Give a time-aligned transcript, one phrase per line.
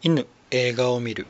[0.00, 1.26] 犬映画を見る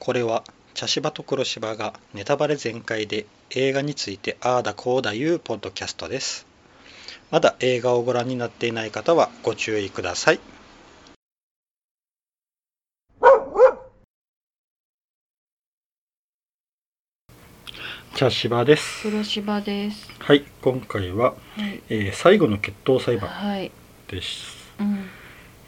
[0.00, 0.42] これは
[0.74, 6.46] 茶芝と黒芝がネタバレ全開で映画についてああだこうだいうポッドキャストです
[7.30, 10.40] まだ映画をご覧になっていない方はご注意ください
[18.16, 20.10] 茶芝です黒芝です。
[20.18, 21.82] はい今回は、はい。
[21.88, 23.70] えー最後の決闘裁判はい。
[24.08, 25.08] ですうん。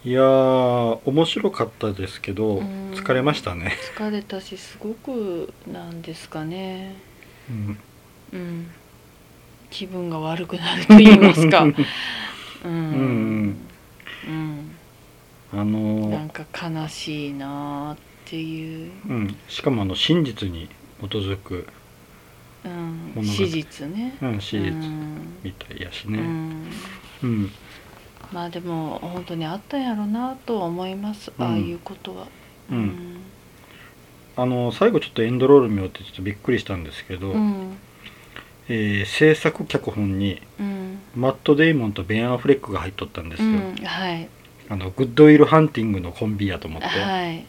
[0.05, 6.95] いやー面白かったですけどうん疲れましたね疲れたし、すごくなんですかね。
[7.48, 7.79] うん
[8.33, 8.70] うん。
[9.70, 11.62] 気分が悪くなると言いますか。
[11.65, 11.74] うん。
[12.65, 13.57] うん
[14.27, 14.77] うん。
[15.52, 18.93] あのーなんか悲しいなーっていう。
[19.09, 20.69] うん、しかもあの真実に
[21.01, 21.66] 基づく、
[22.65, 22.69] う
[23.21, 23.24] ん。
[23.24, 24.16] 史実ね。
[24.21, 26.66] うん、史実うんみたいやしうね、ん。
[27.23, 27.52] うん
[28.33, 31.33] まあでも本当にあったんやろなとは思います。
[31.38, 32.27] うんああいうことは。
[32.71, 33.19] うん
[34.35, 37.77] あの最後ちょっとエンドロール見ようってちょっとびっくりしたんですけど、うん。
[38.69, 40.99] えー制作脚本にうん。
[41.15, 43.77] マット・デイモンとベン・アフレックが入っとったんですよ、うん。
[43.85, 44.29] はい。
[44.71, 47.45] あのグッドウィル・ハンティングのコンビやと思って、はい。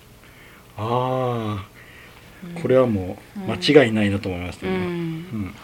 [0.77, 5.55] あうんあこれはもう間違いないなと思いましたうけど、んうん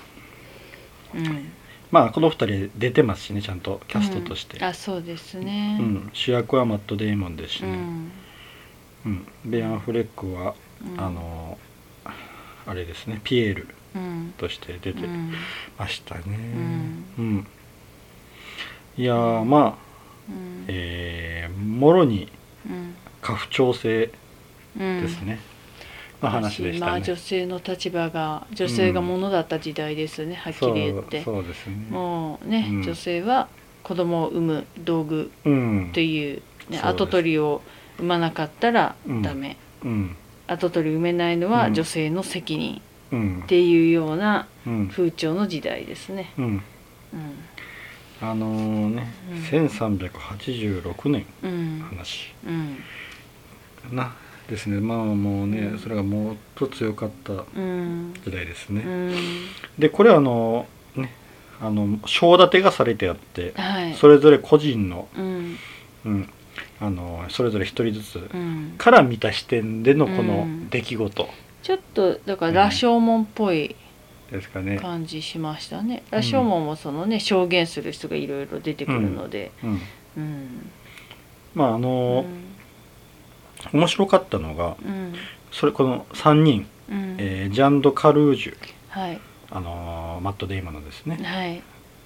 [1.16, 1.52] うん
[1.92, 5.78] まあこの二人出てますしねちゃんとキャストとして、あそうですね。
[5.80, 6.10] うん。
[6.14, 8.12] 主役はマット・デイモンですしね、うん。
[9.06, 11.02] うん、ベン・アフレックは、うん。
[11.02, 11.58] あの
[12.68, 14.34] あれですねピエールうん。
[14.38, 15.34] として出てうん。
[15.78, 16.22] ましたね。
[16.26, 17.06] ん。
[17.18, 17.48] うん、
[18.98, 19.76] いやーまあ
[20.30, 20.66] うん。
[20.68, 22.32] えーもろに
[22.70, 22.96] うん。
[23.22, 24.12] 家父長制
[24.80, 25.40] うんですね、
[26.22, 31.24] の話でしたね、まあ女性の立場が女性がものだった時代ですね、はっきり言って。
[31.24, 31.76] そうですね。
[31.90, 32.84] もうね、うん。
[32.84, 33.48] 女性は
[33.84, 35.90] 子供を産む道具うん。
[35.92, 37.62] っていう、ね、跡取りを
[37.98, 39.22] 産まなかったらうん。
[39.22, 40.16] ダメ、うん。
[40.48, 41.54] 跡取り産めないのうん。
[41.54, 43.42] は女性の責任うん。
[43.46, 44.88] っていうようなうん。
[44.90, 46.34] 風潮の時代ですね。
[46.38, 46.46] うん。
[46.46, 46.62] うん。
[48.22, 49.68] あのーね、うん。
[49.68, 51.86] 1386年うん。
[51.90, 53.96] 話うん。
[53.96, 54.14] な
[54.50, 54.80] ですね。
[54.80, 55.80] まあもうね、うん。
[55.80, 58.14] それがもっと強かったうん。
[58.26, 59.16] 時代ですね、うん。
[59.78, 60.66] でこれあの
[60.96, 61.14] ね
[61.62, 63.94] あの章立てがされてあって、はい。
[63.94, 65.58] それぞれ個人の,、うん。
[66.06, 66.30] うん、
[66.80, 68.74] あのそれぞれ一人ずつうん。
[68.78, 70.70] から見た視点でのこうのん。
[70.70, 71.30] 出来事。
[71.62, 73.76] ちょっとだから羅生門っぽい
[74.32, 74.78] ですかね。
[74.78, 76.04] 感じしましたね。
[76.10, 79.82] 羅生門もそのね証言する人がいろいろ出てくるので、うん、
[80.18, 80.70] うん。
[81.54, 82.26] まああうの、ん
[83.74, 85.14] 面白かったのがうん。
[85.52, 87.16] それこの3人、うん。
[87.18, 88.56] えージャンド・カルージュ、
[88.90, 89.20] はい。
[89.52, 91.62] あのマット・デイモンのですね、はい。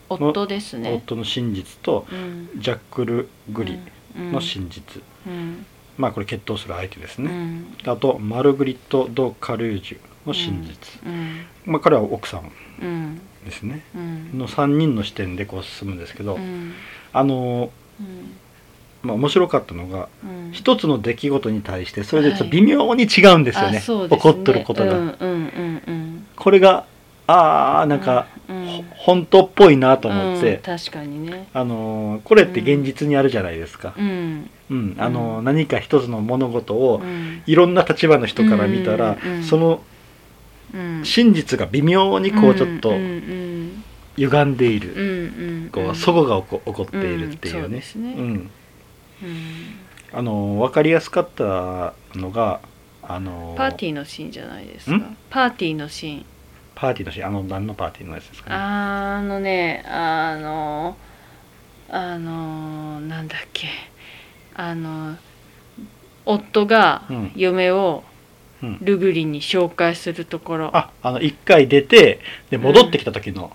[0.10, 0.94] 夫ですね。
[0.94, 2.50] 夫の真実とうん。
[2.58, 3.80] ジャックル・グリ
[4.18, 4.32] うん。
[4.32, 5.66] の真実、うん。
[5.98, 11.46] まあこれ決闘する相手ですうね、んあとマルグリット・ド・カルージュの真実、うん。
[11.66, 13.22] まあ彼は奥さんうん。
[13.46, 13.84] ですね。
[13.96, 14.32] うん。
[14.40, 16.74] の3人の視点でこう進むんですけど、うん。
[17.12, 17.70] あの
[18.00, 18.32] うん
[19.04, 20.52] まあ面白かったのがうん。
[20.54, 22.52] 一つの出来事に対してそれでちょっとはい。
[22.52, 26.26] 微妙に違うんですよね,、あそうです起こっとることが、うんうんうんうん。
[26.36, 26.86] これが
[27.28, 31.48] ああなんか、うんほ本当っぽいなと思って、うん確かにね。
[31.54, 34.50] あのーこれって現実にあるじゃないですか、うん。
[34.70, 34.96] うん。
[34.98, 37.42] あの何か一つの物事をうん。
[37.46, 39.18] いろんな立場の人から見たら、
[39.50, 39.82] その
[40.74, 41.06] うん。
[41.06, 42.94] 真実が微妙にこうちょっと
[44.18, 45.94] 歪んでいる、こううん。
[45.94, 48.14] 齟齬が起こ起こっているっていうね,、うんそうですね。
[48.16, 48.50] んうん
[50.12, 52.60] あのー分かりやすかったのが
[53.02, 54.96] あのーパーティーのシーンじゃないですか？
[54.96, 55.18] ん？
[55.30, 56.26] パーティーのシーン。
[56.76, 57.26] パーティーのシーン。
[57.28, 58.56] あの何のパーティーのやつですかね？
[58.56, 60.98] あのねあの
[61.90, 63.68] あのなんだっけ？
[64.56, 65.18] あの
[66.26, 67.32] 夫がうん。
[67.36, 68.04] 嫁を
[68.62, 68.78] うん。
[68.82, 73.52] ルグリに紹介するところ、ああの一回出てで戻ってきた時の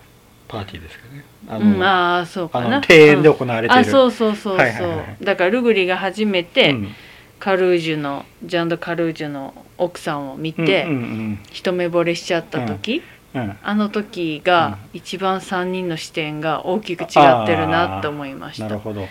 [0.49, 2.81] パーティーですかね、あうん、ああそうかな。
[2.89, 5.25] 庭園で行われている、あそうそうそうそう、はいはいはい。
[5.25, 6.95] だからルグリが初めて、うん。
[7.39, 13.03] カルージュのジャンド・カルージュの奥さんを見て、うんうん一目惚れしちゃった時、
[13.35, 13.43] うん。
[13.43, 13.59] うん。
[13.63, 17.05] あの時が一番3人の視点が大きく違
[17.45, 18.65] ってるなと思いました。
[18.65, 19.07] なるほど、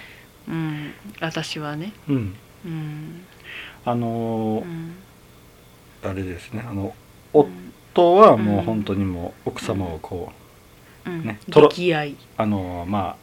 [0.49, 1.93] うん、私はね。
[2.09, 2.35] うん、
[2.65, 3.25] うん。
[3.85, 4.95] あのーうん。
[6.03, 6.65] あれですね。
[6.69, 6.93] あの
[7.33, 10.31] 夫はもう本当にもう奥様をこ
[11.07, 11.25] う、うん。
[11.25, 11.69] ねトロ
[12.37, 13.15] あのーまあ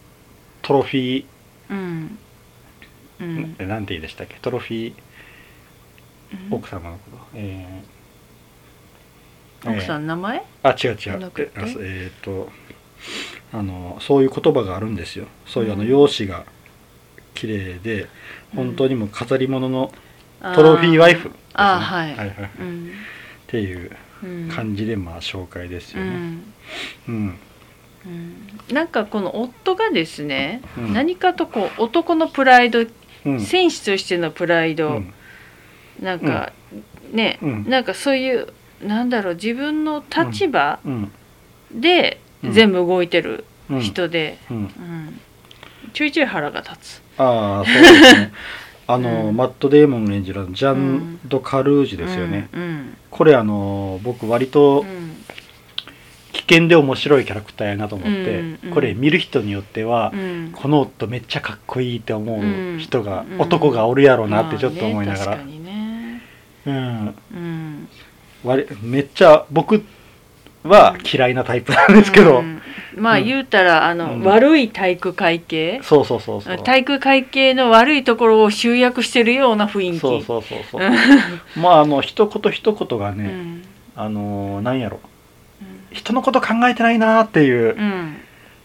[0.63, 1.25] トロフィ
[1.71, 2.19] うん。
[3.21, 3.57] うー、ん。
[3.59, 4.37] えなんて言いでしたっけ？
[4.41, 4.95] トロフィー。
[6.49, 6.55] うん。
[6.55, 9.71] 奥様のこと、えー。
[9.71, 10.39] 奥さえん名前？
[10.39, 11.33] ーあ違う違う。
[11.39, 12.51] えあえっ、と
[13.53, 15.27] あのそういう言葉があるんですよ。
[15.47, 15.89] そういうあのうん。
[15.89, 16.45] 容姿が
[17.35, 18.09] 綺麗で
[18.55, 19.93] 本当にもう飾り物の
[20.55, 21.35] トロフィーワイフね。
[21.55, 22.09] あーはい。
[22.11, 22.29] はいはい。
[22.29, 22.89] はいうん。
[22.89, 23.91] っていう
[24.23, 24.49] うん。
[24.49, 26.11] 感じでまあ紹介ですよね。
[27.09, 27.39] うん
[28.06, 28.12] うん。
[28.12, 30.93] うんなんかこの夫がですね、うん。
[30.95, 32.87] 何かとこう男のプライド、
[33.27, 33.41] うん。
[33.41, 35.12] 戦士としてのプライド、うん。
[36.01, 36.53] なんか、
[37.12, 37.69] ね、うん。
[37.69, 38.49] なんかそういう
[38.83, 41.12] なんだろう自分の立場うん。
[41.73, 42.53] でうん。
[42.53, 43.81] 全部動いてるうん。
[43.81, 44.56] 人で、うん。
[44.56, 45.21] うん。
[45.93, 47.03] ちょいちょい腹が立つ。
[47.19, 48.33] ああそうですね。
[48.87, 49.37] あの、うん。
[49.37, 52.97] マット・デーモン演じるジャン・ド・カルージュですよね、うん。
[53.11, 55.14] これあの僕割うとん
[56.35, 60.53] 危険で面白いキャラクターやなと思って、うんうんこれ見る人によっては、うん。
[60.53, 62.41] この夫めっちゃかっこいいって思
[62.77, 63.41] う人が、うん。
[63.41, 66.23] 男がおるやろうなってちょっと思いながら、まあねね。
[66.67, 67.15] うん。
[67.33, 67.89] うん。
[68.43, 69.85] 割めっちゃ僕
[70.65, 72.61] は嫌いなタイプなんですけど、うん。
[72.97, 73.25] まあうん。
[73.25, 74.25] 言うたらあの、うん。
[74.25, 75.81] 悪い体育会系。
[75.83, 76.59] そうそうそうそう。
[76.59, 80.01] 体育会系の悪いところを集約してるような雰囲気。
[80.01, 80.81] そうそうそうそう。
[81.61, 83.63] まああの一言一言がね、うん。
[83.95, 84.99] あのなんやろ
[85.94, 87.76] 人のこと考えてないなっていう。
[87.76, 88.17] う、ん。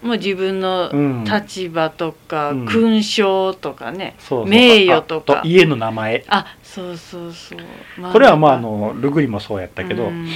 [0.01, 1.23] もう自分のうん。
[1.23, 2.65] 立場とか、うん。
[2.65, 4.15] 勲章とかね。
[4.19, 4.49] そうそう。
[4.49, 5.39] 名誉とか。
[5.39, 6.23] あ家の名前。
[6.27, 7.59] あそうそうそう、
[7.99, 10.27] まこれはまああのルグリもそうやったけど、うん。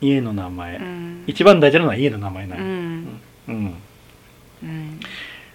[0.00, 1.24] 家の名前、うん。
[1.26, 3.20] 一番大事なのは家の名前なうん。
[3.48, 3.74] うん。
[4.62, 5.00] うん。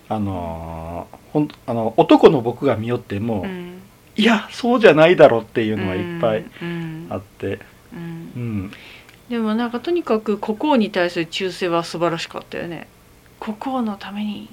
[0.08, 3.82] あのーほんあの男の僕が見よっても、うん。
[4.16, 7.08] いやそうじゃないだろっていうのはいっぱいうん。
[7.10, 7.60] あって。
[7.94, 8.32] うん。
[8.36, 8.72] うん
[9.30, 12.88] でもなんかとにかく国王に対する忠誠は素晴らしかったよね。
[13.40, 14.50] 国王のために。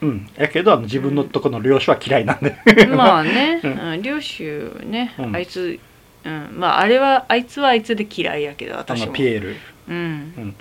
[0.00, 0.28] うん。
[0.36, 2.56] やけどあの自分のとこの領主は嫌いなんで。
[2.86, 5.36] まあね、う うん、領主ね、うん。
[5.36, 5.78] あいつ、
[6.24, 9.56] うん、まああれはあいつはあいつで嫌いやけどあ私ものピエール。
[9.88, 10.54] うん。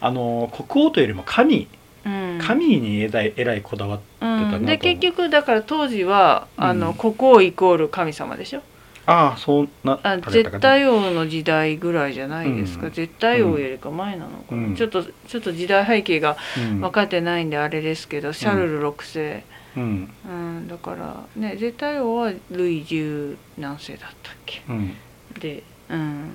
[0.00, 1.66] あの国王というよりも神。
[2.04, 2.38] うん。
[2.40, 6.94] 神にえらいえらいこだわってたなと結局だから当時はあの、うん。
[6.94, 8.62] 国王イコール神様でしょ
[9.06, 12.92] ああそんなあ絶対王の時代ぐらいじゃないですか、うん。
[12.92, 14.74] 絶対王よりか前なのかな、うん。
[14.74, 16.80] ちょっとちょっと時代背景がうん。
[16.80, 19.44] 分かってないんであれですけど、シャルル6世、
[19.76, 20.10] うん。
[20.28, 24.62] うん、だからね絶対王はルイ十何世だったっけ？
[24.68, 24.96] うん。
[25.38, 26.30] でうん、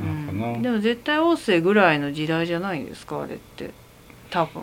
[0.00, 3.70] うん、でも絶対王政ぐらいの時代じゃないんですかあれって。
[4.30, 4.62] 多分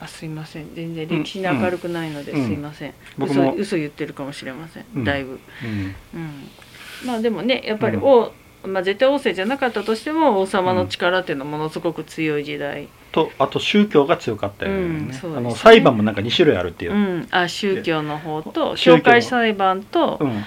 [0.00, 0.74] あすいません。
[0.74, 2.46] 全然歴史に明るくないので、うん。
[2.46, 3.52] すいません、僕も。
[3.54, 5.04] 嘘嘘言ってるかもしれません、うん。
[5.04, 5.94] だいぶ、うん。
[6.14, 6.48] うん、
[7.04, 8.04] まあでもねやっぱりうん。
[8.04, 8.32] 王、
[8.64, 16.92] まあ、絶対王政じゃなかったとしても王様の力っていうのはものすごく強い時代、とあと宗教が強かったよね,、あの裁判もなんか2種類あるっていう。
[16.92, 20.44] う、ん、あ宗教の方と宗教教会裁判と,、うん。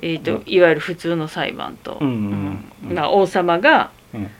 [0.00, 4.30] えー、とうんいわゆる普通の裁判と、うんうんうんまあ、王様が、うんうん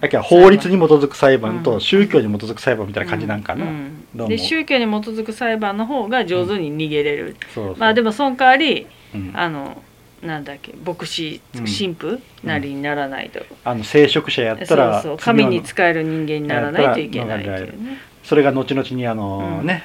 [0.00, 4.28] だけど法律に基づく裁判とうん宗教に基づく裁判みたいな感じなんかな、うんどうも。
[4.28, 7.76] で宗教に基づく裁判の方が上手に逃げれる、そうそう。
[7.76, 9.32] まあでもその代わりうん。
[9.34, 9.82] あの
[10.22, 11.64] なんだっけ牧師うん。
[11.64, 15.16] 神父なりにならないと、あの聖職者やったそうらそう。
[15.18, 17.98] 次の神に仕える人間にならないといけないっていうね。
[18.24, 19.66] それが後々にあの、うん。
[19.66, 19.84] ね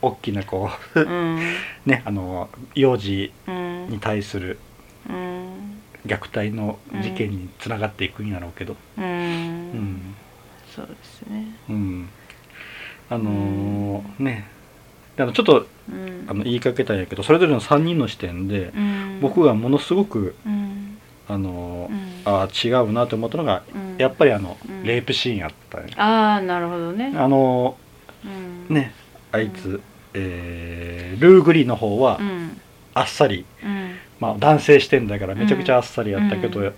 [0.00, 1.38] 大きなこううん。
[1.84, 3.88] ねあの幼児うん。
[3.90, 4.58] に対する
[5.08, 5.77] うん
[6.08, 8.76] 虐待の事件につながっていくんやろうけど。
[8.96, 9.04] うん。
[9.04, 10.14] うん。
[10.74, 11.46] そうですね。
[11.68, 12.08] うん。
[13.10, 14.48] あのーね。
[15.16, 16.26] であのちょっとうん。
[16.28, 19.18] あの言いかけたんやけどそれぞれの3人の視点でうん。
[19.20, 20.98] 僕がものすごくうん。
[21.28, 22.08] あのーうん。
[22.24, 23.96] ああ違うなと思ったのがうん。
[23.98, 24.82] やっぱりあのうん。
[24.84, 27.12] レイプシーンやったねああなるほどね。
[27.16, 27.76] あの
[28.24, 28.66] うん。
[28.70, 28.92] ーね
[29.32, 29.80] あいつ
[30.14, 32.60] えールーグリの方はうん。
[32.94, 33.87] あっさりうん
[34.20, 36.74] まあ男性視点だからめちゃくちゃあっさりやったけどうん。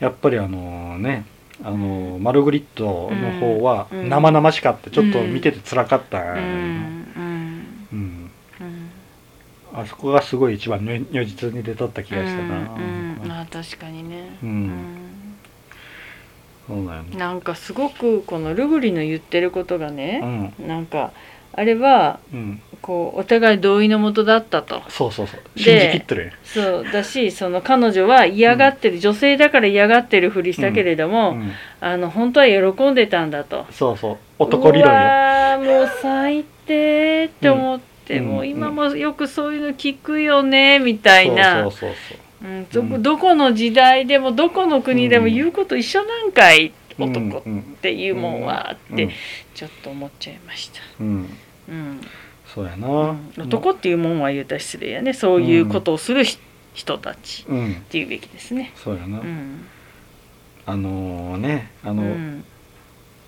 [0.00, 1.24] やっぱりあのね
[1.62, 4.08] あのマルグリットの方はうん。
[4.08, 6.20] 生々しかってちょっと見てて辛かった。
[6.20, 6.84] うん。
[9.76, 12.58] あそこがすごい一番如如実に出とった気がしたな。
[12.58, 13.20] うん。
[13.24, 14.70] うん、あー確かにね、うん。
[16.68, 20.54] そうだよねなんかすごくこのルグリの言ってることがうね、ん。
[20.68, 21.12] なんか
[21.56, 22.60] あれはうん。
[22.84, 24.82] こうお互い同意のもとだったと。
[24.90, 25.40] そうそうそう。
[25.56, 26.32] で信じきってる。
[26.44, 31.52] そうだしその彼女は嫌がってる、女性だから嫌がってるふりしたけれども、うん。
[31.80, 33.64] あの本当は喜んでたんだと。
[33.70, 34.18] そうそう。
[34.38, 34.98] 男理論よ。
[34.98, 38.26] うわーもう最低って思って、うん。
[38.26, 41.62] もう今もよくそういうの聞くよねみたいな。
[41.62, 42.46] そうそうそうう。
[42.46, 49.10] んどこうんどこの時代でもどこの国でも言うこと一緒なんかい、そう男っうんていうもんはってうん
[49.54, 50.80] ちょっと思っちゃいました。
[51.00, 51.28] うん。
[51.68, 52.00] うん。
[52.46, 53.18] そうやな、うん。
[53.36, 55.12] 男っていうもんは言うたら失礼やね。
[55.12, 56.38] そういうことをするひ
[56.74, 57.72] 人たちうん。
[57.72, 58.72] っていうべきですね。
[58.76, 59.64] そうやな、うん。
[60.66, 62.44] あのねあうの、ん。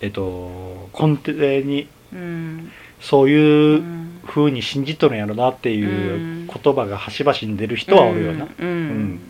[0.00, 2.70] えっと根底にうん。
[3.00, 4.02] そういううん。
[4.26, 8.48] 風に信じとるんやろなっていう言葉が端々に出る人はおるよな。
[8.58, 8.68] うん。
[8.68, 9.20] うん。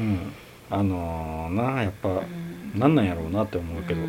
[0.00, 0.32] うん、
[0.70, 2.12] あのーなやっぱう
[2.76, 2.78] ん。
[2.78, 4.02] なんなんやろうなって思うけど、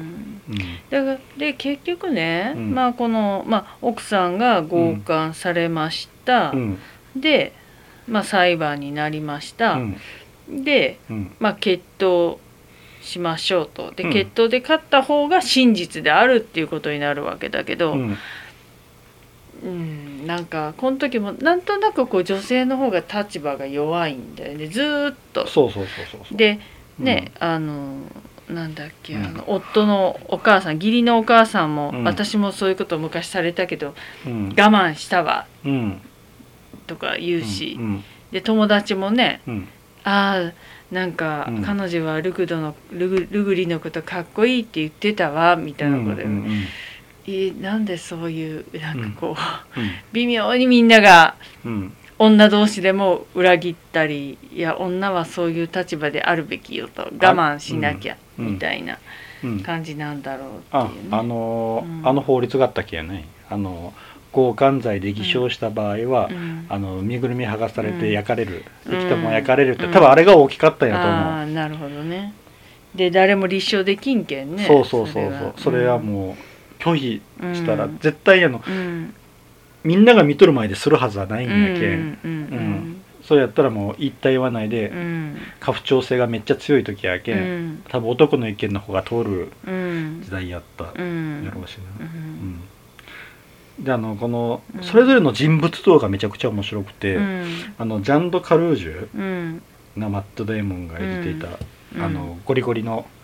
[0.92, 2.76] だからで結局ね、うん。
[2.76, 6.78] まあこの、まあ、奥さんが強姦されました、うん。
[7.16, 7.54] で、
[8.08, 9.98] まあ、裁判になりましうた、ん。
[10.48, 11.36] で、うん。
[11.40, 12.38] まあ、決闘
[13.02, 13.92] しましょうと。
[13.92, 14.14] で、うん。
[14.14, 17.98] 決闘で勝った方が真実であるっていうことになるわけだけど、
[19.64, 19.74] うんう
[20.24, 24.68] ん、なんかこの時もなんとなくこう女性の方が立場が弱いんだよね。
[24.68, 25.48] ずーっと。
[25.48, 26.60] そうそうそうそうで
[26.98, 27.98] ね、あの
[28.50, 29.26] なんだっけ、うん。
[29.26, 32.04] あの夫のお母さん義理のお母さんも、うん。
[32.04, 33.94] 私もそういうことを昔されたけど
[34.26, 34.50] うん。
[34.50, 35.48] 我慢したわ。
[35.66, 36.02] うん。
[36.88, 38.04] とか言うし、うん。
[38.32, 39.68] で友達もねうん。
[40.04, 41.62] ああなんか、うん。
[41.62, 46.64] 彼女はルグドのルグルグリのことかっこいいって言ってたわみたいなことで、うんうん
[47.28, 49.36] えなんでそういうなんかこ
[49.76, 49.90] う、うん。
[50.14, 51.36] 微妙にみんなが
[51.66, 51.94] うん。
[52.20, 58.46] 女同士でも裏切ったりいや女はそういう立場であるべきよと我慢しなきゃうん。
[58.54, 59.00] みたいな
[59.44, 59.60] うん。
[59.62, 61.10] 感じなんだろうってあいうね。
[61.12, 62.08] あのーうん。
[62.08, 63.28] あの法律があったっけやね。
[63.50, 63.94] あの
[64.34, 66.66] 強姦罪で偽証した場合は、うん。
[66.70, 68.00] あの身ぐるみ剥がされうん。
[68.00, 68.92] て焼かれる、うん。
[68.94, 69.92] 生きたまま焼かれるって、うん。
[69.92, 72.34] 多分あれが大きかったんやと思う、ああなるほどね。
[72.96, 74.66] で誰も立証できんけんね。
[74.66, 75.54] そうそうそうそう。
[75.58, 75.98] それは。
[75.98, 76.51] もう
[76.82, 78.00] 拒否うしたらうん。
[78.00, 79.14] 絶対あのうん。
[79.84, 82.32] みんなが見とる前でするはずはないんうんやけん、うん。
[82.32, 83.02] うん。
[83.24, 85.38] それやったらもう言った言わないで、うん。
[85.60, 87.74] 家父長制がめっちゃ強い時やけ、うん。
[87.74, 90.22] ん多分男の意見の方が通るうん。
[90.24, 91.44] 時代やったうん。
[91.46, 92.12] やろうしうな、ん。
[93.80, 93.84] うん。
[93.84, 94.84] であのこのうん。
[94.84, 97.46] それぞれの人物像がめちゃくちゃ面白くて、うん。
[97.78, 99.62] あのジャンド・カルージュうん。
[99.96, 101.48] なマット・デーモンが演じていた、
[101.96, 102.04] うん。
[102.04, 103.21] あのゴリゴリのうん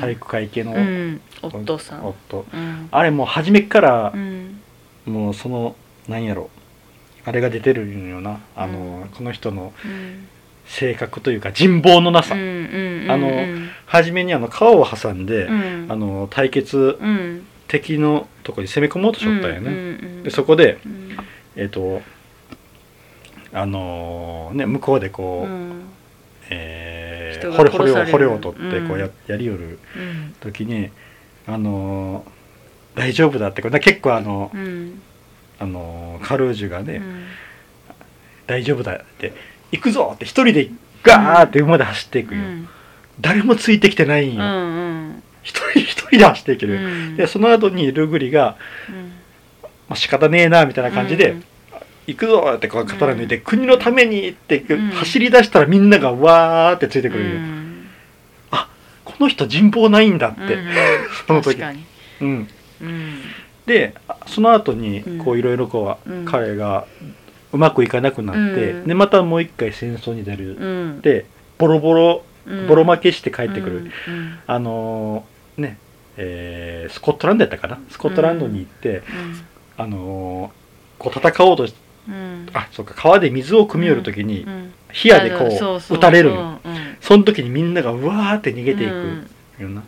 [0.00, 1.20] 体育会系のうん。
[1.42, 2.06] 夫さん。
[2.06, 2.46] 夫。
[2.52, 2.88] うん。
[2.90, 4.60] あれもう初めっからうん。
[5.06, 5.76] もうその
[6.08, 6.50] なんやろ。
[7.24, 10.28] あれが出てるんよなあの、この人のうん。
[10.66, 13.30] 性格というか人望のなさ、あの
[13.86, 15.86] 初めにあの川を挟んで、うん。
[15.88, 17.46] あの対決うん。
[17.66, 21.16] 敵のとこに攻め込もうとしとったんよね、でそこでうん。
[21.56, 22.02] えっ、と
[23.52, 25.82] あのね向こうでこう、うん
[27.42, 29.12] えー、捕虜捕虜を取ってこうや,、うん。
[29.26, 30.34] やりよるうん。
[30.40, 30.90] 時に
[31.46, 32.30] あのー
[32.96, 35.00] 大丈夫だってこれ結構あの、うん。
[35.58, 37.24] あのーカルージュがね、うん。
[38.46, 39.32] 大丈夫だって
[39.72, 40.70] 行くぞって一人で
[41.02, 42.68] ガーって馬で走っていくよ、うん。
[43.20, 45.22] 誰もついてきてないんうよ、ん。
[45.42, 46.78] 一人一人で走っていける、う
[47.12, 47.16] ん。
[47.16, 48.56] でその後にルグリが、
[48.88, 48.94] うん。
[49.88, 51.44] まあ、仕方ねえなみたいな感じで、うん
[52.10, 54.90] 行くぞってこう刀抜いて、国のためにってうん。
[54.90, 57.86] 走り出したらみんながわーってついてくるよ、うん。
[59.04, 60.68] この人人望ないんだって、うん
[61.26, 61.60] その時。
[62.20, 62.48] うん、
[62.80, 63.20] うん。
[63.66, 63.94] で
[64.26, 65.18] その後にうん。
[65.18, 66.24] こういろいろこう、うん。
[66.24, 66.86] 彼が
[67.52, 68.86] うまくいかなくなって、うん。
[68.86, 71.00] でまたもう一回戦争に出る、うん。
[71.00, 71.26] で
[71.58, 72.66] ボロボロうん。
[72.66, 74.38] ボロ負けして帰ってくる、うん。
[74.46, 75.78] あのーね
[76.16, 77.78] えースコットランドやったかな。
[77.90, 79.02] スコットランドに行って、
[79.76, 80.60] あのー
[81.00, 81.74] こう戦おうとし
[82.10, 82.46] うん。
[82.52, 85.98] あそうか川で水を汲み寄る時に、うん火矢でこうあそうそう。
[85.98, 86.96] 撃たれるんようんうん。
[87.00, 89.28] その時にみんながうわーって逃げていく。
[89.62, 89.82] よな、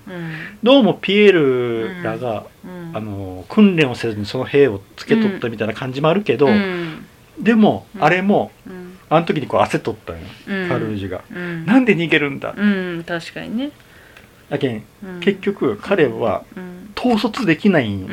[0.62, 2.44] どうもピエールらが、
[2.92, 7.06] あのー訓練をせずにその兵をつけとったみたいな感じもあるけど、うん。
[7.40, 8.04] でも、うん。
[8.04, 8.98] あれもうん。
[9.08, 10.68] あの時にこう焦っとったんよ、うん。
[10.68, 11.66] カルージュが、うん。
[11.66, 13.70] なんで逃げるんだ、うん確かにね。
[14.50, 15.20] だけんうん。
[15.20, 16.90] 結局彼はうん。
[16.96, 18.06] 統率できないん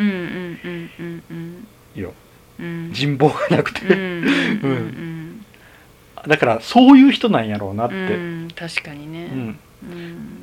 [2.92, 5.46] 人望がなくて、うん
[6.28, 9.56] だからそういう人なんやろうなって、うんうん確かにね。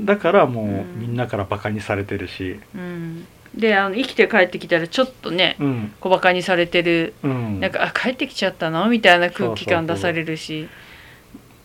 [0.01, 1.01] だからもう、うん。
[1.01, 3.27] みんなからバカにされてるし、うん。
[3.55, 5.93] であの生きて帰ってきたらちょっとねうん。
[6.01, 7.13] 小バカにされてる。
[7.23, 8.89] うん、なんかあ帰ってきちゃったの？
[8.89, 10.69] みたいな空気感出されるし。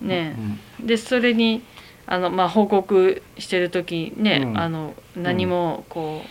[0.02, 0.36] ね。
[0.80, 1.64] うんでそれに
[2.06, 4.58] あの、まあ、報告してる時にね、うん。
[4.58, 6.22] あの何もこうんう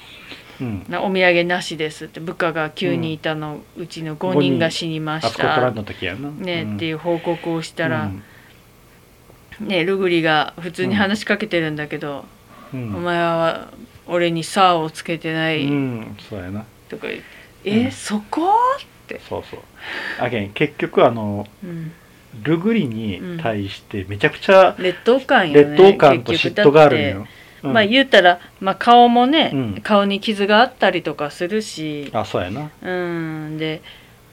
[0.88, 5.72] なお土産なしですって部下が9人いたのうちの5人が死にまあした
[6.30, 6.76] ね、うん。
[6.76, 9.68] っていう報告をしたら、うん。
[9.68, 12.24] ね、ルグリが普通に話しかけてるんだけど
[12.72, 12.96] 「うん。
[12.96, 13.68] お前は
[14.06, 16.16] 俺に「さ」をつけてない」うん。
[16.28, 16.64] そうやな。
[16.88, 17.24] とか言って
[17.64, 17.90] 「え、うん。
[17.90, 18.42] そこ?」
[18.80, 19.60] って、そうそう。
[20.18, 21.92] あけん結局あのうん、
[22.42, 27.26] ルグリに対してめちゃくちゃ劣等感よね劣等感と嫉妬があるんよ、
[27.62, 27.72] うん。
[27.72, 29.80] まあ言うたら、まあ、顔もね、うん。
[29.82, 32.10] 顔に傷があったりとかするし。
[32.12, 32.70] あそうやな。
[32.82, 33.58] うん。
[33.58, 33.82] で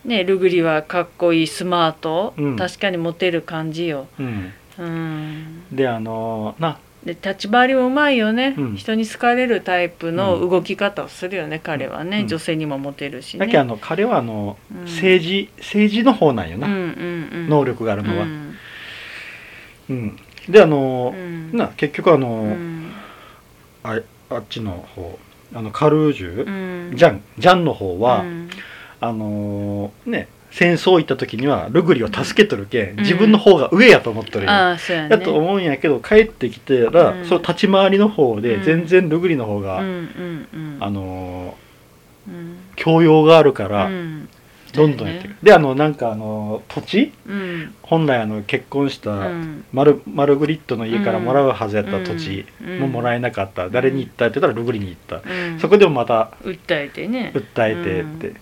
[0.05, 2.55] ねルグリはかっこいいスマート、うん。
[2.55, 4.07] 確かにモテる感じよ。
[4.19, 4.53] うん。
[4.79, 5.63] うん。
[5.71, 6.79] であのな。
[7.03, 8.75] で立ち回りもうまいよね、うん。
[8.75, 10.49] 人に好かれるタイプのうん。
[10.49, 12.27] 動き方をするよね、彼はね、うん。
[12.27, 13.39] 女性にもモテるしね。
[13.39, 14.81] だけどあの彼はあの、うん。
[14.83, 16.83] 政治政治の方なんよな、うんうんう
[17.45, 18.57] ん、能力があるあのは、うん。
[19.89, 20.19] うん。
[20.49, 21.55] であのう、ん。
[21.55, 22.86] な結局あの、うん
[23.83, 25.19] ああっちの方
[25.53, 26.97] あのカルージュ、うん。
[26.97, 28.49] ジャンジャンの方は、うん。
[28.99, 32.99] あのーね戦争行った時にはルグリを助けとるけん、ん。
[33.01, 35.09] 自分の方が上やと思っとるよ、ああそうやね。
[35.11, 37.25] やと思うんやけど帰ってきてら、うん。
[37.25, 38.63] その立ち回りの方でうん。
[38.63, 41.55] 全然ルグリの方が、あの
[42.27, 42.33] うん。
[42.33, 44.26] ー教養があるから、うん
[44.73, 47.13] どんどんやっていく、であのなんかあの土地？
[47.27, 47.73] うん。
[47.81, 49.63] 本来あの結婚しうたん。
[49.71, 52.79] マル,、マルグリットの家からもらうはずやった土地うん。
[52.79, 55.19] ももらえなかった、誰に行ったって言ったらルグリに行った、う
[55.55, 55.59] ん。
[55.59, 57.31] そこでもまた訴えてね。
[57.33, 58.39] 訴えてって、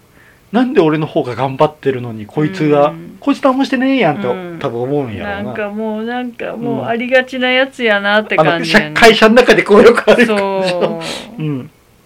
[0.51, 3.17] なんで俺の方が頑張ってるのにこいつが、うん。
[3.19, 4.59] こいつ何もしてねえやんって、うん。
[4.59, 8.91] 多分思うんやろうんななかもうなんかもうありがちなやつやなって感じやね。
[8.93, 11.41] 会社の中でこうよくあるそう。
[11.41, 11.57] うん、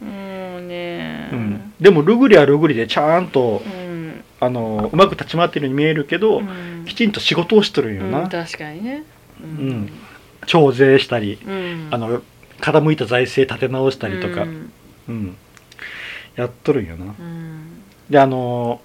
[0.02, 1.30] もうね。
[1.32, 3.89] うん、でもルグリはルグリでちゃんとうん
[4.42, 6.86] あのうまく立ち回ってるように見えるけど、うん。
[6.86, 9.04] きちんと仕事をしとるんよな、うん確かにね。
[9.42, 9.90] うん。
[10.46, 11.88] 徴税したり、うん。
[11.92, 12.22] あの
[12.62, 14.48] 傾いた財政立て直したりとか、う
[15.10, 15.16] うん。
[15.16, 15.38] ん
[16.36, 17.06] やっとるんよな。
[17.06, 17.82] うん。
[18.10, 18.82] であの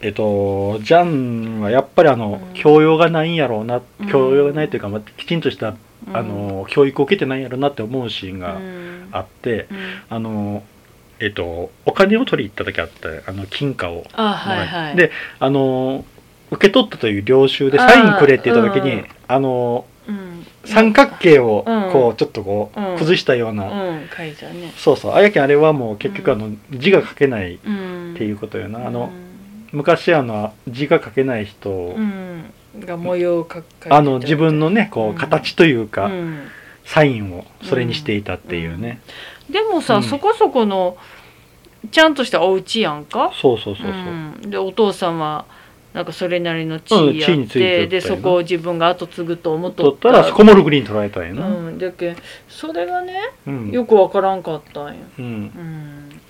[0.00, 2.54] えっとジャンはやっぱりあの、うん。
[2.54, 4.08] 教養がないんやろうなうん。
[4.08, 5.74] 教養がないというか、まあ、きちんとした、
[6.08, 6.16] うん。
[6.16, 9.08] あの教育を受けてないんやろうなって思うシーンうがん。
[9.12, 9.76] あって、うん。
[10.08, 10.62] あの
[11.20, 14.96] えっとお金を取り行った時あったあの金貨をあはいはい。
[14.96, 16.04] であの
[16.50, 19.42] 受け取ったという領収でサインくれって言った時にあ,、うん。
[19.42, 20.46] のうん。
[20.64, 21.92] 三角形をうん。
[21.92, 22.96] こうちょっとこううん。
[22.96, 24.72] 崩したような、うん書いたね。
[24.76, 25.14] そうそう。
[25.14, 28.14] あやけんあれはもう結局あの字が書けないっうん。
[28.16, 29.30] ていうことよな、あのうん
[29.72, 32.52] 昔あの字が書けない人、うん。
[32.80, 36.38] が模様をかあの自分のねこう形というか、うん。
[36.84, 39.00] サインをそれにしていたっていうね、
[39.50, 40.02] でもさ、うん。
[40.02, 40.96] そこそこの
[41.90, 43.32] ちゃんとしたお家やんか？
[43.34, 43.94] そうそうそうそう、う
[44.46, 45.46] ん、でお父さんは
[45.94, 52.16] なんかそれなりの地うん位やっ地位についてでそこを自分が後継ぐと思っと取ったらそこもルグリに取られたんやな、うん、だけん
[52.48, 53.70] それがねうん。
[53.70, 55.24] よくわからんかったんや、うん。
[55.24, 56.20] うん、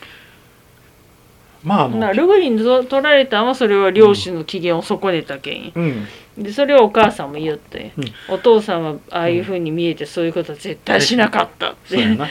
[1.64, 5.64] まああのなルグリにと取られたんはそれは両親の機嫌を損ねたけん。
[5.64, 6.06] やうん。
[6.38, 8.34] でそれをお母さんも言って、うん。
[8.34, 12.28] お父さんはああいうふうに見えてそういうことは絶対しなかったって、そうやな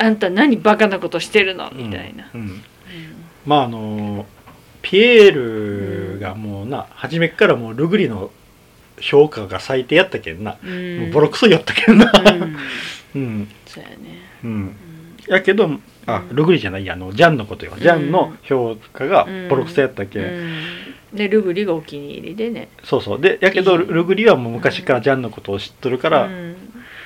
[0.00, 1.70] あんた何バカなことしてるの？
[1.72, 2.40] みたいな、うん。
[2.40, 2.62] うん。
[3.44, 4.24] まああの
[4.80, 8.30] ピエールがもうな初めっからもうルグリの
[8.98, 11.00] 評価が最低やったけんな、うん。
[11.00, 12.10] もうボロクソやったけんな。
[12.14, 12.56] うん。
[13.14, 13.48] うん。
[13.66, 13.96] そうやね、
[14.42, 14.50] うん。
[14.50, 14.76] うん。
[15.28, 15.70] やけど
[16.06, 16.34] あうん。
[16.34, 17.72] ルグリじゃないやあのジャンのことよ。
[17.78, 20.62] ジャンの評価がボロクソやったけん、うん。
[21.12, 22.68] でルグリがお気に入りでね。
[22.84, 23.20] そうそう。
[23.20, 26.56] でやけどルグリはもう昔からジャンのことを知っとるから、うん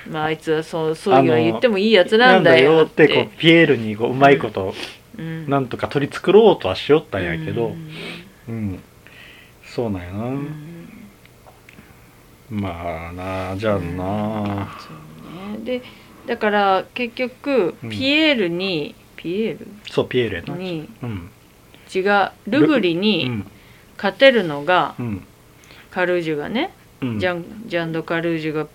[0.09, 4.73] まああいつはそうそういうは言ってもいいやつなんだよっっててこうピエールにこううまいこと
[5.17, 5.49] うん。
[5.49, 7.89] なんとか取り繕おうとはしよったんやけどうん。
[8.47, 8.79] うん、
[9.63, 10.47] そうなんやな、うん。
[12.49, 14.77] まあなじゃあな。
[14.79, 15.79] そうね。
[15.79, 15.81] で
[16.27, 17.89] だから結局うん。
[17.89, 20.55] ピエールに、ピエーそうピエールやな。
[20.55, 21.31] ルにうん。
[21.93, 23.51] 違うルグリうにん。
[23.97, 25.25] 勝てるのがうん。
[25.91, 26.73] カルージュがね。
[27.01, 27.19] うん。
[27.19, 28.67] ジャンジャンド・カルージュが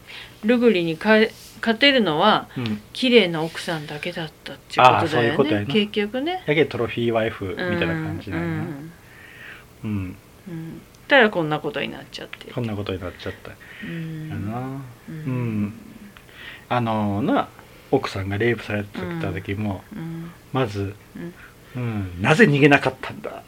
[0.44, 1.16] ルグリにか
[1.60, 2.82] 勝てるのはうん。
[2.92, 5.72] 綺麗な奥さんだけだったっていうことだよね。
[5.72, 6.42] 結局ね。
[6.46, 8.52] やけどトロフィーワイフみたいな感じなんやな。
[8.52, 8.92] うん。
[9.84, 10.16] うん、
[10.48, 10.80] うん。
[11.08, 12.52] たらこんなことになっちゃって。
[12.52, 13.52] こんなことになっちゃった。
[13.84, 14.28] うん。
[14.28, 14.82] やな。
[15.08, 15.74] ううん。
[16.68, 17.48] あのな
[17.90, 20.30] 奥さんがレイプされた時も、うん。
[20.52, 21.34] まず、うん。
[21.76, 23.42] うん、なぜ逃げなかったんだ。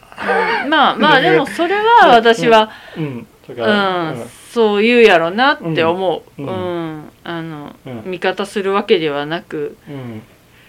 [0.69, 4.29] まあまあ でもそれは私は、うんとうかん。
[4.51, 6.99] そう言うやろなって思う、ううん。
[6.99, 7.09] ん。
[7.23, 8.01] あのうん。
[8.11, 10.21] 味方するわけではなくうん、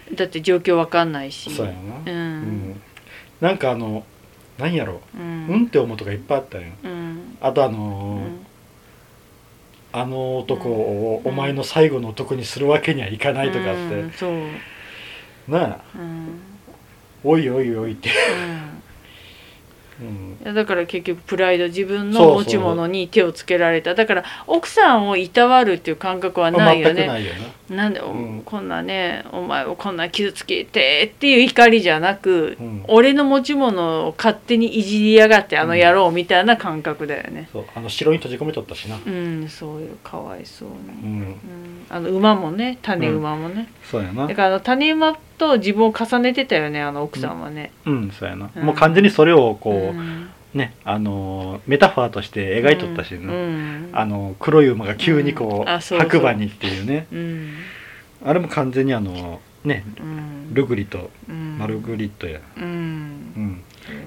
[0.09, 1.49] うん、だって状況わかんないし。
[1.51, 2.41] そうやな、ううん。
[2.71, 2.81] ん
[3.41, 4.03] なんかあの
[4.57, 5.19] なんやろう。
[5.19, 5.63] うん。
[5.63, 6.61] んって思うとかいっぱいあったん。
[6.61, 7.37] ようん。
[7.41, 8.45] あとあうのーん。
[9.93, 11.31] あの男をうん。
[11.31, 14.11] お前の最後の男にするわけにはいかないとかあって、うん。
[14.11, 15.79] そう、なあ。
[15.97, 16.39] うん。
[17.23, 18.09] おいおいおいって、
[20.01, 20.03] う
[20.49, 20.53] ん。
[20.55, 23.95] だから結局プライド自分の持ち物に手をつけられた。
[23.95, 27.07] だから奥さんをいたわるっていう感覚はないよね。
[27.07, 27.33] ないよ
[27.69, 28.41] ななんで、おうん。
[28.45, 32.83] こんなねお前をこんな傷つけてっていう怒りじゃなく、うん。
[32.87, 37.49] 俺の持ち物を勝手にいじりやがってあの野郎みたいな感覚だよね。
[37.51, 37.65] そう。
[37.75, 38.97] あの城に閉じ込めとったしな。
[39.05, 40.71] うん、そういうかわいそうん。
[40.71, 44.27] うん、あの馬もね種馬もね、そうやな。
[44.27, 48.11] だからあの種馬と自分を重ねてたよねあの奥さんはね、うん。
[48.11, 48.63] そうやな、うん。
[48.63, 50.29] もう完全にそれをこう、ん。
[50.53, 53.29] ねあのメタファーとして描いとったし、うん。
[53.29, 53.89] うん。
[53.93, 55.99] あの黒い馬が急にこう、そうそう。
[55.99, 57.07] 白馬にっていうね。
[57.11, 57.53] うん。
[58.25, 60.53] あれも完全にあのねうん。
[60.53, 61.57] ルグリとうん。
[61.57, 62.67] マルグリットや、ううん。
[63.37, 63.63] ん、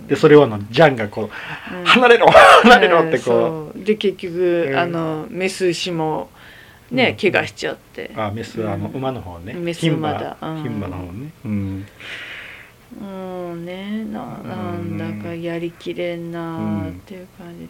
[0.06, 1.30] でそれをあのジャンがこ
[1.72, 1.84] ううん。
[1.84, 3.84] 離れろ離れろってこそう。
[3.84, 4.78] で結局、うん。
[4.78, 6.30] あのメス牛も
[6.90, 7.33] ね、うん。
[7.33, 8.07] 怪我しちゃって。
[8.16, 9.55] うあメスあのうん馬の方ね。
[9.55, 10.37] 牝馬馬だ。
[10.40, 10.62] うん。
[10.62, 11.31] 牝馬の方ね。
[11.44, 11.87] うん
[13.01, 17.68] うんねななんだかやりきれんなっていう感じ。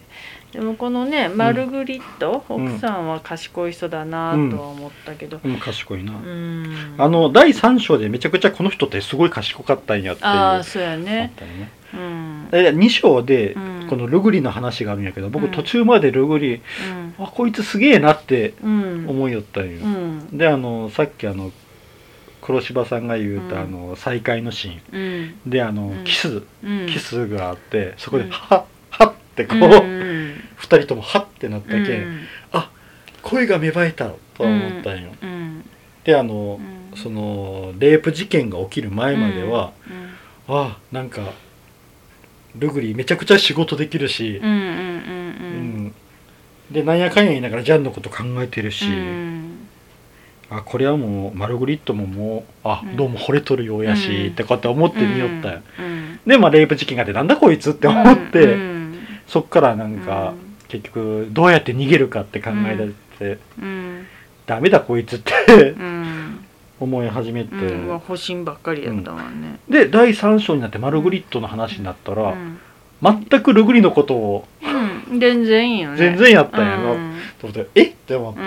[0.53, 2.67] で、でもこのねマルグリット、うん。
[2.69, 5.39] 奥さんは賢い人だなとは思ったけど。
[5.43, 5.57] うん。
[5.57, 10.27] 賢いな、うん、あの第3章でめちゃくちゃこの人ってすごい賢かったんやっていう。
[10.29, 11.33] ああそうやね。
[11.37, 11.71] ね。
[11.93, 12.47] うん。
[12.51, 13.87] で2章でうん。
[13.89, 15.51] このルグリの話があるんやけど僕うん。
[15.51, 16.59] 途中までルグリう
[16.93, 17.15] ん。
[17.19, 19.05] あこいつすげえなってうん。
[19.09, 20.37] 思いよったんよ、うん。
[20.37, 21.51] であのさっきあの
[22.49, 23.61] 黒柴さんが言うた、うん。
[23.61, 25.35] あの再会のシーン。
[25.45, 25.51] うん。
[25.51, 26.03] であの、うん。
[26.03, 26.87] キスうん。
[26.87, 28.31] キスがあってそこでうん。
[28.31, 30.33] はっはってこう、うん。
[30.55, 31.83] 二人ともはってなったけ、うん。
[31.83, 32.27] ん、
[33.21, 35.63] 恋が芽生えたとは思ったんよ、うん。
[36.03, 36.97] であのう、ん。
[36.97, 39.71] そのレイプ事件が起きる前までは、
[40.47, 40.55] うん。
[40.55, 41.33] あなんか
[42.55, 45.93] ルグリめちゃくちゃ仕事できるしう、ん。
[46.71, 49.38] でなんやかんや言いながらジャンのこと考えてるし、うん
[50.49, 52.95] あこれはもうマルグリットももうあ、うん。
[52.97, 54.31] どうも惚れとるようやし、うん。
[54.31, 56.19] ってこうやって思ってみよったよ、うん。
[56.25, 58.79] でまあレイプ事件があってなんだこいつって思って、うん
[59.27, 60.33] そっからなんか、
[60.69, 64.07] 結局どうやって逃げるかって考え出して、うん。
[64.47, 66.43] ダメだこいつってうん。
[66.79, 67.87] 思い始めて、うん。
[67.87, 69.59] まあ保身ばっかりやったわね。
[69.69, 72.59] で第3章になってマルグリットの話になったら、うん。
[73.03, 75.19] 全くルグリのことをうん。
[75.19, 75.97] 全然いいよね。
[75.97, 77.13] 全然やったんやな、うん。
[77.39, 77.83] と思ってえ？
[77.83, 78.41] って思って、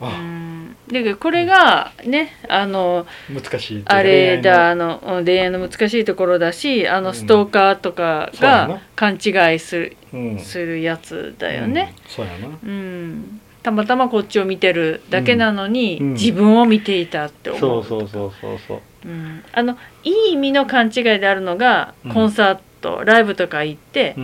[0.00, 0.76] うんうあん。
[0.88, 5.02] だけどこれがねあの難しいあれだあ恋の。
[5.18, 7.04] うん恋愛の難しいところだしあうん。
[7.04, 10.38] のストーカーとかが勘違いするうん。
[10.38, 11.94] するやつだよね。
[12.18, 12.48] ううやな。
[12.62, 13.40] うん。
[13.62, 16.12] たまたまこっちを見てるだけなのに、うん。
[16.12, 17.84] 自分を見ていたって思う。
[17.84, 18.80] そうそうそうそうそう。
[19.04, 22.12] うん、あのいい意味の勘違いであるのが、うん。
[22.12, 24.14] コンサートライブとか行って、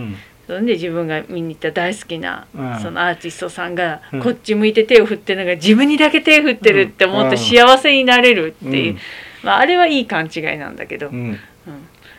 [0.47, 2.79] うんそれで自分が見に行った大好きな、うん。
[2.79, 4.21] そのアーティストさんがうん。
[4.21, 7.37] こっち向いて手を振ってるのが自分にだけ手を振ってるって思ってうん。
[7.37, 8.99] 幸せになれるっていう、うん。
[9.43, 11.07] まあ、あれはいい勘違いなんだけど。
[11.07, 11.39] う、ん。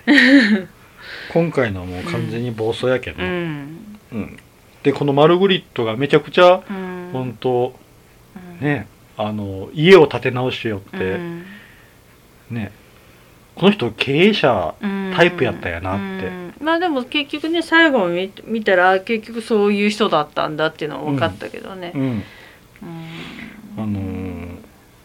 [1.33, 3.99] 今回のはもう完全に暴走やけどうな、ん。
[4.13, 4.39] うん。
[4.83, 7.11] でこのマルグリットがめちゃくちゃうん。
[7.13, 7.75] 本当
[8.61, 8.67] うん。
[8.67, 11.45] ねあの家を建て直しよって、うん。
[12.51, 12.73] ね
[13.55, 15.13] この人経営者うん。
[15.17, 16.27] タイプやったやなって。
[16.27, 16.55] うん。
[16.61, 21.93] まあでも結局ね最後見見たら結局そういう人だったんだっていうのは分かったけどね。
[21.95, 21.99] う。
[21.99, 22.03] ん。
[22.03, 22.23] うん。
[23.77, 24.57] あのー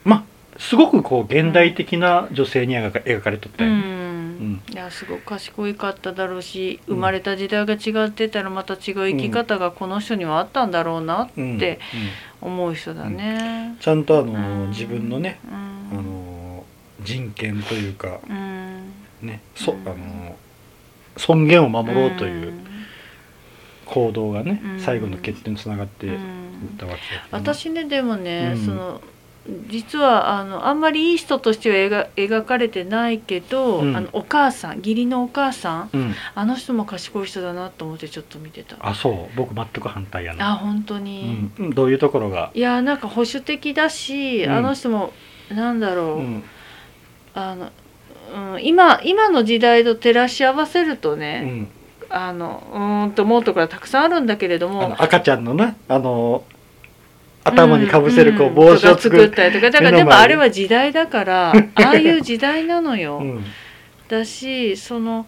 [0.06, 0.24] まあ
[0.58, 4.62] すごくこう現代的な女性に描か描かれとったうよね、ん。
[4.72, 11.80] いやすごく賢いかっただろうしうん生まれた時代が違ってたらまた違う生き方がこの人にはあったんだろうなうんって
[12.42, 12.50] うん。
[12.54, 13.76] 思う人だね。
[13.80, 15.54] ちゃんとあの自分のね、うん。
[15.54, 15.79] あのー
[17.04, 18.92] 人権というかうん。
[19.22, 19.82] ねそ、うん。
[19.88, 20.34] あのー
[21.18, 22.54] 尊厳を守ろうという
[23.86, 24.80] 行動がね、うん。
[24.80, 26.18] 最後の決定につながっていっう
[26.74, 28.66] んたわけね私ねでもね、うん。
[28.66, 29.02] その
[29.68, 33.98] 実はあのあんまりいい人としては描描かれてないけど、うん。
[33.98, 36.16] あのお母さん義理のお母さんうん。
[36.36, 38.78] あの人も賢い人だなと思ってちょっと見てた。
[38.80, 39.36] あそう。
[39.36, 40.52] 僕全く反対やな。
[40.52, 44.52] あ本当うに、んうん、どういうところが、いやなんか保守的だし、うん。
[44.52, 45.12] あの人も
[45.50, 46.44] なんだろう、うん
[47.34, 47.72] あの、
[48.54, 51.68] うん、今今の時代と照らし合わせるとうね、ん、
[52.10, 56.44] あのうーんと思うところはたくさんあるんだけれどあもの赤ちゃんのなあの
[57.44, 60.04] 頭にかぶせるこううん帽子をとか作作る、ったりとかだからでで。
[60.04, 63.20] もあれは時代だから ああいう時代なのよ。
[63.20, 63.46] うん。
[64.08, 65.26] だしその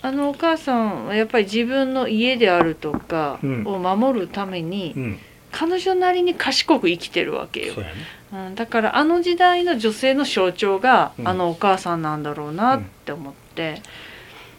[0.00, 3.66] あのお母さんはやっぱり自分の家であるとかうん。
[3.66, 5.18] を守るために、うん、
[5.50, 7.74] 彼女なりに賢く生きてるわけよ。
[7.74, 7.96] そう、やね。
[8.30, 11.28] うん、だからあの時代の女性の象徴が、うん。
[11.28, 13.80] あのお母さんなんだろうなって思って、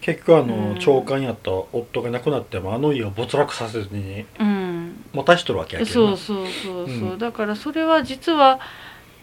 [0.02, 0.80] 結局あの、うん。
[0.80, 6.17] 長官やった夫が亡くなってもあの家を没落させずにうん、持たしとるわけやけどな。
[6.17, 7.17] そうそうそうそう、うん。
[7.19, 8.60] だからそれは実は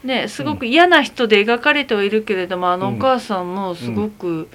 [0.04, 4.48] ねすごく嫌な人で描かれてはいるけれども、あのお母さんもすごく、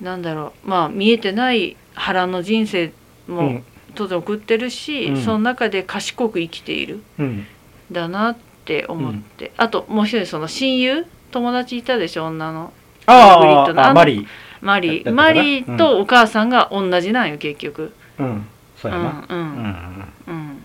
[0.00, 2.92] なんだろうまあ見えてない腹の人生
[3.28, 5.22] うもん当然送ってるし、うん。
[5.22, 7.02] その中で賢く生きている。
[7.18, 7.46] うん。
[7.90, 11.06] だなって思って、あともう一人その親友？
[11.30, 12.72] 友達いたでしょ女の。
[13.06, 13.88] あグリットの？
[13.88, 14.20] あマリ。
[14.20, 14.26] ー
[14.60, 15.02] マリ。
[15.02, 17.92] ーマリーとお母さんが同じなんよ結局。
[18.18, 18.46] うん。
[18.76, 20.12] そうやな、うんううんうんん。
[20.26, 20.58] うん。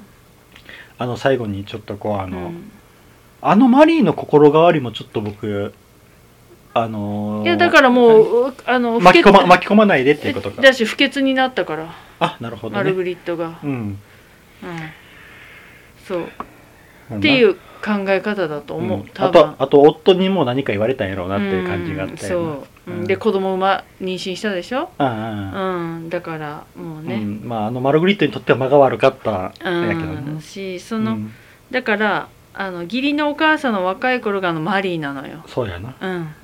[0.99, 2.71] あの最後にちょっとこうあの、うん。
[3.41, 5.73] あのマリーの心変わりもちょっと僕
[6.83, 10.61] あのーいやだからもうあの巻き込ま巻き込まないでっていうことか。
[10.61, 11.93] だし不潔になったから。
[12.19, 12.83] あなるほどね。
[12.83, 13.69] マルグリットが、うん。
[13.69, 13.99] うん、
[16.07, 16.27] そう。
[17.15, 19.07] っていう考え方だと思う、うん。
[19.09, 19.41] 多分。
[19.41, 23.07] あとあと夫にも何か言われたんやろうなっていう感じがあったよなうんそう、うん。
[23.07, 30.35] で子供産ま妊娠したでしょ、うん、だからもうね、うん、まああのマルグリットにとっては間が悪かったんやけどうん。
[30.35, 31.31] ねしその、うん。
[31.71, 32.27] だから
[32.59, 35.95] あの義理のお母さんの若い頃があのマリーなのよ、そうやな。
[36.01, 36.35] うん、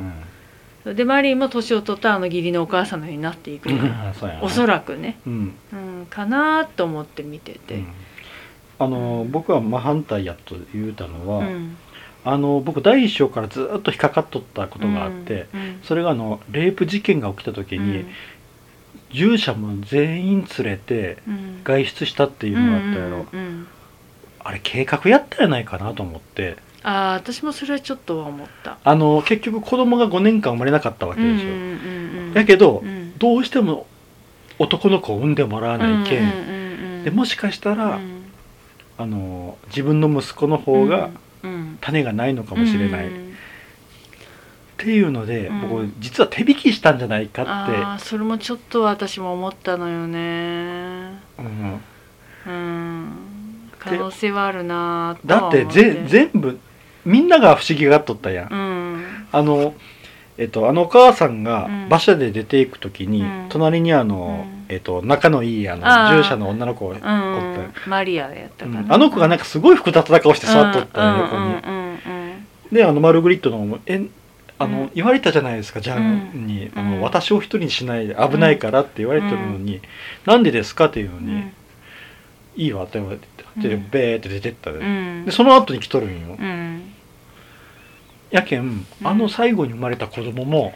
[0.86, 0.96] うん。
[0.96, 4.44] でマリーも年を取ったあの義理のお母さんのようになっていくのよそうやな。
[4.44, 5.56] おそらくね、うん。
[5.72, 7.88] うん、かなと思って見てて、うん。
[8.78, 11.78] あの僕は真反対やと言うたのは、うん。
[12.26, 15.80] あの僕第一章からずっと引っかかっとったことがあって、うん。
[15.84, 18.08] それがあのレイプ事件が起きた時に、うん。
[19.12, 21.62] 従者も全員連れてうん。
[21.64, 23.68] 外出したっていうのがあったやろ、うんうんうん
[24.44, 26.58] あれ計画やったやないかなと思って。
[26.84, 28.78] ああ私もそれはちょっとは思った。
[28.84, 33.18] あの結局子供が5年間生まれなかったわけでしょ、うんうんうんうんやけど、うん。
[33.18, 33.86] どうしても
[34.60, 36.60] 男の子を産んでもらわないけん、うんう
[37.02, 38.24] んでもしかしたら、うん。
[38.98, 41.10] あの自分の息子の方が
[41.44, 41.78] うん。
[41.82, 43.36] 種がないのかもしれない、っうん。
[44.78, 45.70] ていうので、うん。
[45.70, 51.20] 僕実は手引きしたんじゃないかああそれもちょっと私も思ったのよね。
[51.38, 51.80] うん
[53.84, 56.60] 可能性はあるなだってぜ全部
[57.06, 59.06] みんなが不思議がっとったやん、うん。
[59.32, 59.74] あの
[60.38, 61.86] えっと、あのお母さんがうん。
[61.86, 63.46] 馬車で出ていく時に、うん。
[63.50, 64.74] 隣にあの、うん。
[64.74, 65.82] えっと、仲のいいあの
[66.16, 67.90] 従者の女の子がおった。
[67.90, 68.88] マリアやったかうん。
[68.88, 71.94] な、あの子がなんかすごい複雑な顔して座っとったよ、横に、うんうんうん
[72.72, 74.02] であのマルグリットのえ
[74.58, 74.92] あの、うん。
[74.96, 77.02] 言われたじゃないですかジャンに、あのうん。
[77.02, 79.82] 私を一人にしないで危ないからって言われてるのに、
[80.26, 81.44] なんでですかっていうのに、
[82.56, 83.90] いいわって言われてでうん。
[83.90, 85.26] ベーって出てったで,、うん。
[85.26, 86.94] でその後に来とるんよ、うん。
[88.32, 90.74] やけんあの最後に生まれた子供も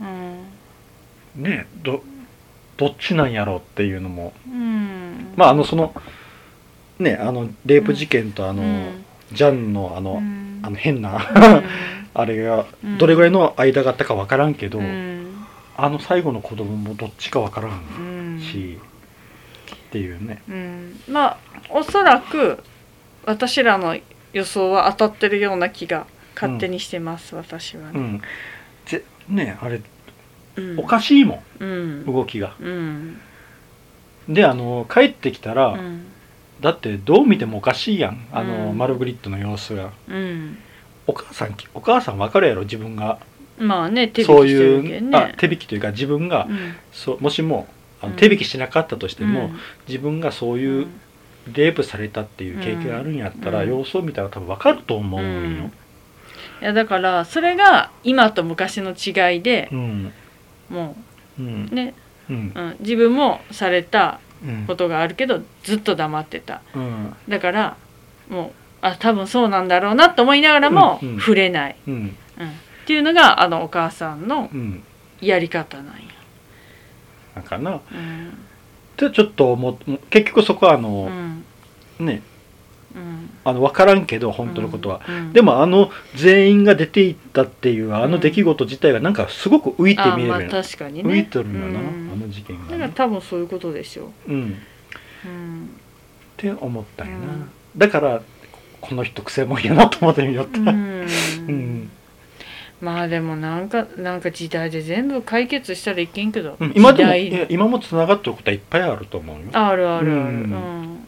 [0.00, 1.42] うん。
[1.42, 2.02] ねど
[2.76, 4.32] どっちなんやろうっていうのも。
[4.46, 5.32] うん。
[5.36, 5.94] まああのその
[6.98, 9.04] ねあのレイプ事件とあの、うん。
[9.32, 10.60] ジャンのあの、うん。
[10.62, 11.64] あの変な、うん。
[12.14, 12.98] あれがうん。
[12.98, 15.46] どれぐらいの間があったかわからんけど、うん。
[15.76, 18.40] あの最後の子供もどっちかわからうんん。
[18.40, 18.78] し、
[19.94, 20.42] っていうね。
[20.48, 21.00] うん。
[21.08, 21.38] まあ
[21.70, 22.58] おそらく
[23.24, 23.96] 私らの
[24.32, 26.04] 予想は当たってるような気が
[26.34, 28.22] 勝手にしてます、私はね、うん。
[28.86, 29.80] ぜねあれ
[30.56, 30.80] うん。
[30.80, 32.00] おかしいもうん。
[32.02, 32.56] ん動きが。
[32.58, 33.20] うん。
[34.28, 36.06] であの帰ってきたら、うん。
[36.60, 38.26] だってどう見てもおかしいやん。
[38.32, 38.78] あの、うん。
[38.78, 39.92] マルグリットの様子が。
[40.08, 40.58] うん。
[41.06, 42.62] お母さんお母さん分かるやろ？
[42.62, 43.20] 自分が。
[43.58, 44.44] まあね手引きそう
[45.36, 46.74] 手引きというか自分が、うん。
[46.90, 47.68] そうもしも
[48.04, 49.58] あのうん手引きしなかったとしても、うん。
[49.88, 50.86] 自分がそういう
[51.52, 53.68] レイプされたっていう経験があるんやったら、うん。
[53.68, 55.70] 様子を見たら多分分かると思うんよ。
[56.62, 60.12] いやだからそれが今と昔の違いでうん。
[60.70, 60.96] も
[61.38, 61.94] うね、
[62.30, 62.52] うん。
[62.54, 64.64] うん、自分もされたうん。
[64.66, 66.62] ことがあるけどずっと黙ってた。
[66.74, 67.14] うん。
[67.28, 67.76] だから
[68.28, 71.94] もうあ多分そうなんだろうなと思いながらも触れない、うん。
[71.94, 72.08] うん。
[72.08, 72.12] っ
[72.86, 74.82] ていうのがあのお母さんのうん。
[75.20, 75.92] やり方なんや。
[77.34, 77.70] なんかな。
[77.72, 77.78] うん。
[77.78, 77.80] っ
[78.96, 79.76] てちょっと思う
[80.10, 81.44] 結局そこはあうの、ん。
[81.98, 82.22] ね。
[82.94, 83.30] うん。
[83.44, 85.32] あの分からんけど本当のことは、うん。
[85.32, 91.10] でもあの全員が出ていったっていうあの出来事自体がなんかすごく浮いて見えるやん、確かにね。
[91.10, 92.10] 浮いてるんよな、うん。
[92.12, 94.32] あの事件だから多分そういうことでしょう。
[94.32, 94.46] ん、っ
[95.24, 95.70] う、うん
[96.36, 97.50] て思ったんやな、うん。
[97.76, 98.22] だから
[98.80, 100.68] この人くせもんやなと思ってみよった、うん。
[101.48, 101.90] うん
[102.84, 107.14] まあでもなんかなんか時代で全部解決したらいけんけど、うん今でも
[107.48, 110.12] 今もつながってることはいっぱいあると思うよ、あるあるある。
[110.12, 110.50] ううん。
[110.50, 110.98] ん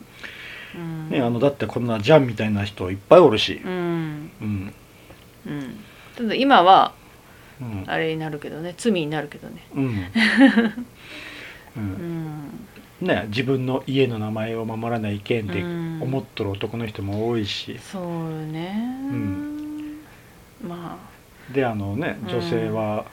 [0.74, 1.10] うん。
[1.10, 3.60] ね、あのだってこんなジャンみたいな人いっぱいおるし。
[3.62, 4.30] う、ん。
[4.40, 4.74] うん。
[5.46, 5.84] うん。
[6.16, 6.92] ただ今は
[7.60, 7.84] うん。
[7.86, 8.74] あれになるけどね。
[8.78, 9.66] 罪になるけどね。
[9.74, 9.84] うん。
[9.84, 9.90] う
[11.76, 11.82] うん。
[11.84, 12.66] ん
[13.02, 15.98] ね、自分の家の名前を守らないけんってうん。
[16.02, 18.72] 思っとる男の人も多いし、そうね、
[19.12, 20.00] ん。
[20.66, 20.98] ま
[21.52, 23.04] であのね女性は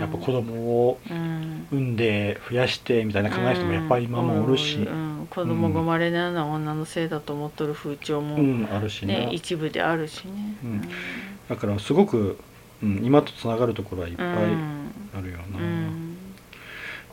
[0.00, 0.54] やっぱ子供
[0.88, 8.68] をうん産んで増やしてみたいな考える人もやっぱり今もおるし、うんうん子供が生まれないのは女のせいだと思っとる風潮も、うん。
[8.72, 9.26] あるしね。
[9.26, 10.56] ね一部であるしね。
[10.64, 10.88] うん。
[11.48, 12.38] だからすごく、
[12.82, 14.92] うん、今とつながるところはいっぱいうん。
[15.14, 16.16] あるよな、うん。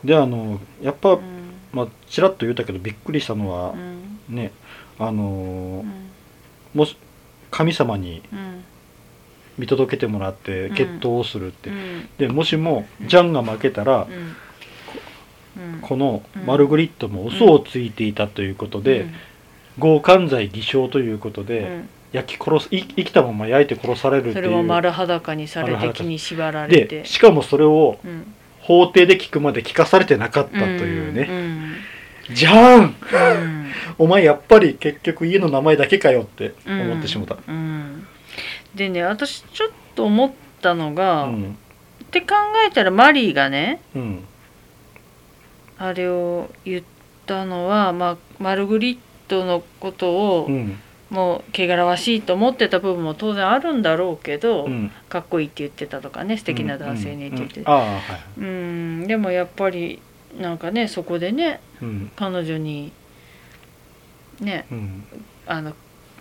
[0.02, 1.20] であのやっぱ、うん。
[1.72, 4.18] まあ、ちらっと言ったけどびっくりしたのはう、ん。
[4.34, 4.52] ね
[4.98, 6.08] あのうん。
[6.72, 6.96] もし
[7.50, 8.64] 神様にうん
[9.58, 10.74] 見届けてもらってうん。
[10.74, 12.08] 決闘をするって、うん。
[12.18, 14.06] でもしもジャンが負けたら、
[15.56, 15.72] うん。
[15.74, 15.80] うん。
[15.80, 19.14] このマルグリットも嘘をついていたということで、うん。
[19.80, 24.34] 強姦罪偽証ということで、焼き殺すい生きたまま焼いて殺されるっていう。
[24.36, 27.00] それも丸裸にされて木に縛られて。
[27.02, 28.32] でしかもそれをうん。
[28.62, 31.28] 法廷で聞くまで聞かされてなかったというね、
[32.28, 32.34] うん。
[32.34, 32.96] じゃん。
[33.98, 38.06] お前やっぱり結局家の名前だけかよって思ってしもた、うん
[38.76, 41.58] でね私ちょっと思ったのが、っうん。
[42.10, 42.34] て考
[42.68, 44.24] えたらマリーがねうん。
[45.78, 46.82] あれを言っ
[47.26, 50.78] たのは、まあ、マルグリットのことをうん。
[51.08, 54.90] もう汚らわしいと思ってた部分も当然あるんだろうけど、うん。
[55.08, 57.64] かっこいいって言ってたとかね素敵な男性にって言って
[58.38, 59.06] うん。
[59.06, 60.02] でもやっぱり
[60.38, 62.10] なんかねそこでねうん。
[62.16, 62.92] 彼女に
[64.40, 65.04] ねうん。
[65.46, 65.74] あの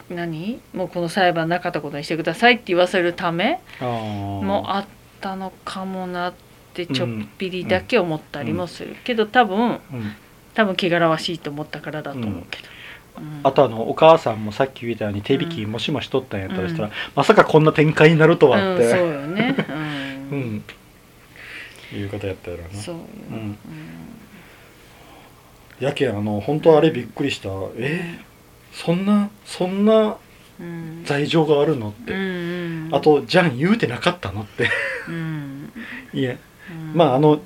[0.10, 0.60] 何？
[0.74, 4.86] もうこの裁判なかったことにしてくださいって言わせるためもあっ
[5.22, 6.34] たのかもなっ
[6.74, 9.80] てちょっぴりだけ思ったりもする、けど多分うん。
[10.54, 12.70] 多分汚らわしいと思ったからだと思うけど、
[13.18, 13.42] うん。
[13.44, 16.94] あとあのお母さんもさっき言ったように手引きもしもしとったんやったらしたら、うん。
[17.14, 19.54] まさかこんな展開になるとはうん、って、そうよね、
[20.32, 20.42] ううん。
[20.56, 20.64] ん
[21.94, 22.70] いうことやったやろな。
[22.70, 23.58] そうよ、うん。
[25.82, 27.50] やけんあの本当あれびっくりした。
[27.76, 28.18] え
[28.76, 30.18] そんなそんな
[30.60, 31.04] うん。
[31.06, 32.90] 罪状があるのっうんて、うん。
[32.94, 34.70] あとじゃん言うてなかったのって。
[35.08, 35.72] うん。
[36.14, 36.38] いえ。
[36.72, 36.98] うん。
[36.98, 37.42] まああの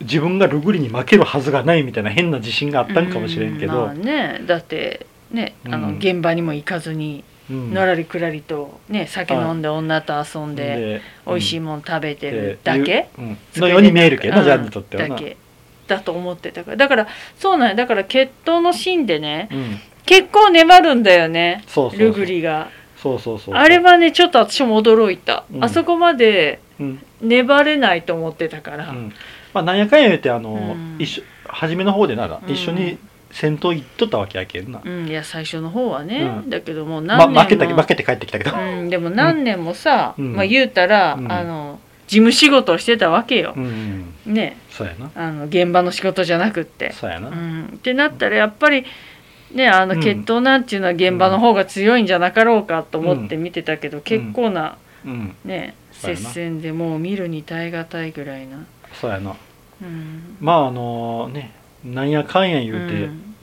[0.00, 4.42] 自分がルグリに負けるはずがないみたいな変な自信があったんかもしれんけど、うまあね。
[4.46, 5.96] だってねあの、うん。
[5.96, 7.72] 現場にも行かずにうん。
[7.72, 13.38] のらりくらりとね酒飲んで女と遊んでで美味しいももん食べてるだけ、んうん。
[13.56, 15.14] のように見えるけどな、ジャンにとってはな。
[15.14, 15.36] だけ。
[15.86, 16.76] だと思ってたから。
[16.76, 17.06] だから
[17.38, 17.74] そうなんや。
[17.74, 21.62] だから決闘のシーンでねうん、結構粘るんだよね。
[21.66, 22.08] そうそうそう。
[22.08, 22.70] ルグリが。
[22.96, 25.64] そうそうそうあれはねちょっと私も驚いた、うん。
[25.64, 27.02] あそこまでうん。
[27.20, 29.12] 粘れないと思ってたから、うん。
[29.52, 30.96] まあなんやかんや言ってあの、うん。
[30.98, 32.52] 一緒初めの方でなら、うん。
[32.52, 32.98] 一緒に
[33.30, 35.08] 戦闘行っとったわけやけんな、うん。
[35.08, 36.50] いや最初の方はね、うん。
[36.50, 40.34] だけどもうま何年も、負けた負けて帰ってきたけど、うん、 でも何年もさ、うん。
[40.34, 41.30] まあ、言うたら、うん。
[41.30, 43.52] あの事務仕事をしてたわけよ。
[43.54, 44.14] う、ん。
[44.24, 44.56] ね。
[44.70, 45.10] そうやな。
[45.14, 46.92] あの現場の仕事じゃなくって。
[46.92, 48.86] そうやな、うん、ってなったらやっぱり
[49.52, 50.00] ねあのうん。
[50.00, 55.34] 決闘なんていうのは現場の方が強いんじゃなかろうかと思って見てたけど、結構なうん。
[55.44, 58.64] ね接戦でもう見るに耐え難いぐらいな。
[58.92, 59.34] そうやな。
[59.82, 60.36] うん。
[60.40, 61.52] まああのね
[61.84, 63.34] なんやかんや言うて、うん。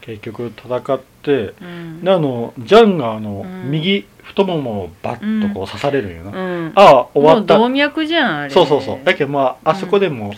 [0.00, 2.04] 結局戦ってうん。
[2.04, 3.70] であのジャンがあの、うん。
[3.70, 6.30] 右太ももをバッとこう刺されるんよ。
[6.30, 6.72] な、うん。
[6.74, 7.58] ああ終わった。
[7.58, 8.50] 動脈じゃんあれ。
[8.50, 8.98] そうそうそう。
[9.04, 10.32] だけどまああそこでも、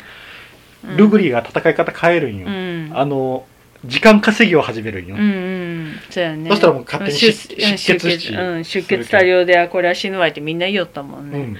[0.96, 2.90] ルグリが戦い方変えるんよ、うん。
[2.94, 3.44] あの
[3.84, 5.94] 時間稼ぎを始めるんよ、うんうん。
[6.08, 6.48] そうやね。
[6.50, 11.56] そしたらもう勝手に出血しうん、出血多量であこれは死ぬわいってみんな言いよったもんね、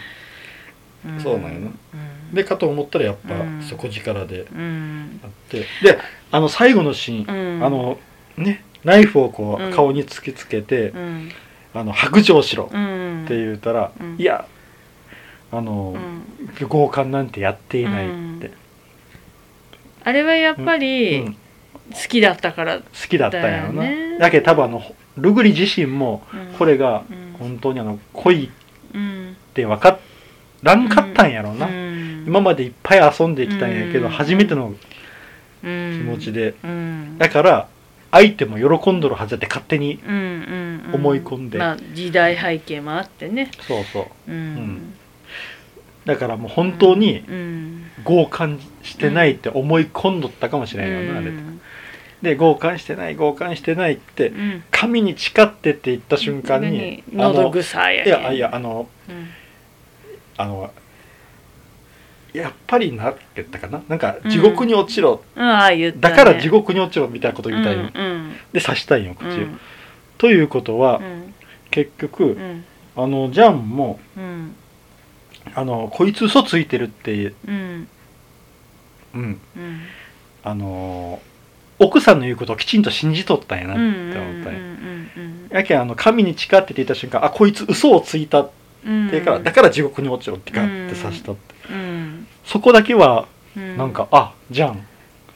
[1.07, 1.21] うん、ん。
[1.21, 1.61] そうなんよ。
[1.61, 2.35] なうん。
[2.35, 3.63] でかと思ったらやっぱうん。
[3.63, 5.21] 底力でうん。
[5.25, 5.61] あって。
[5.83, 5.99] で
[6.31, 7.65] あの最後のシーン、うん。
[7.65, 7.99] あの
[8.37, 9.73] ねナイフをこう、うん。
[9.73, 11.31] 顔に突きつけてう、ん。
[11.75, 14.17] あの白状しろってうん言うたら、うん。
[14.17, 14.47] いや
[15.51, 16.49] あのう、ん。
[16.55, 18.53] 強姦なんてやっていないって、
[20.05, 21.37] あれはやっぱうりん
[21.93, 23.83] 好きだったから、好きだったんやろな。
[23.83, 24.19] だよね。
[24.19, 24.83] だけど多分あの
[25.17, 26.59] ルグリ自身もうん。
[26.59, 27.37] これがうん。
[27.39, 28.49] 本当にあの恋っ
[28.95, 29.99] うんて分か
[30.63, 32.25] らんかったんやろな、うん。
[32.27, 34.11] 今までいっぱい遊んできたんやけど、うん。
[34.11, 34.75] 初めての
[35.63, 35.69] 気気
[36.05, 37.19] 持ちで、うん。
[37.19, 37.69] だから
[38.11, 40.95] 相手も喜んどるはずやって勝手にうんうんうん。
[40.95, 41.59] 思い込んで。
[41.59, 43.51] まあ時代背景もあってね。
[43.67, 44.31] そうそう。
[44.31, 44.55] うん。
[44.55, 44.95] ん。
[46.05, 47.83] だからもう本当にうん。
[48.05, 51.31] 強姦してないって思い込んどったかもしれんよな、あれ
[52.23, 54.65] で強姦してない強姦してないってうん。
[54.71, 59.29] 神に誓ってって言った瞬間にあ喉の草やいやいやあのうん。
[60.37, 60.73] あの
[62.33, 63.83] やっぱりなって言ったかな？
[63.89, 65.79] なんか地獄に落ちろ、うん。
[65.79, 65.93] ね。
[65.93, 69.61] だから地獄に落ちろみたいなこと言いたいよ、うんで刺したいんよ口を、うん。
[70.17, 71.35] ということは、うん。
[71.71, 72.65] 結局、うん。
[72.97, 74.55] あのジャンもうん。
[75.55, 77.13] あのこいつ嘘ついてるって
[77.47, 77.89] うん。
[79.15, 79.41] うん。
[79.57, 79.81] うん。
[80.43, 81.21] あの
[81.83, 88.51] 奥さんの言うことをきちんと信じとったんやなってうん思ったんや、けんあの神に誓ってって言った瞬間あこいつ嘘をついたっ
[89.11, 92.27] てから、だから地獄に落ちろってガッて刺したって、うん。
[92.45, 93.93] そこだけはうんなん。
[93.93, 94.87] か、あじゃん。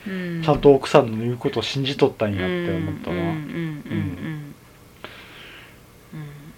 [0.07, 0.43] うん。
[0.43, 3.17] ちゃんと奥さんの言うことを信じとったんやって思ったわ、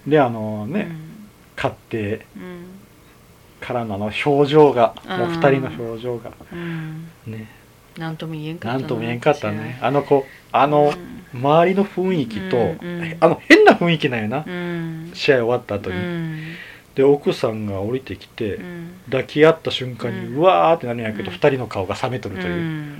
[0.07, 0.73] であのうん。
[0.73, 0.89] ね、
[1.55, 2.65] 買ってうん。
[3.59, 5.17] からのあの表情がうん。
[5.19, 6.31] もう二人の表情が。
[6.51, 7.09] うん。
[7.27, 7.58] ね
[7.99, 9.77] なんとも言えんかったとも言えんかったね。
[9.81, 10.93] あの子あの
[11.33, 11.39] うん。
[11.41, 15.11] 周りの雰囲気と、うんうんあの変な雰囲気なんよな、うん。
[15.13, 16.55] 試合終わった後うに、ん。
[16.95, 18.93] で奥さんが降りてきて、うん。
[19.05, 21.33] 抱き合った瞬間に、ううんわーってなるんやけど、うん。
[21.33, 22.95] 二人の顔が冷めとるという、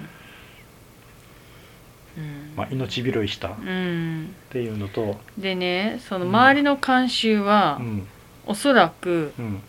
[2.56, 3.48] まあ、命拾いした。
[3.48, 4.36] っうん。
[4.52, 8.08] ていうのと、でねその周りの慣習は、うん。
[8.46, 9.62] おそらくうん、